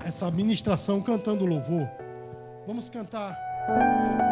essa 0.04 0.28
ministração 0.28 1.00
cantando 1.00 1.46
louvor. 1.46 2.01
Vamos 2.66 2.88
cantar. 2.88 4.31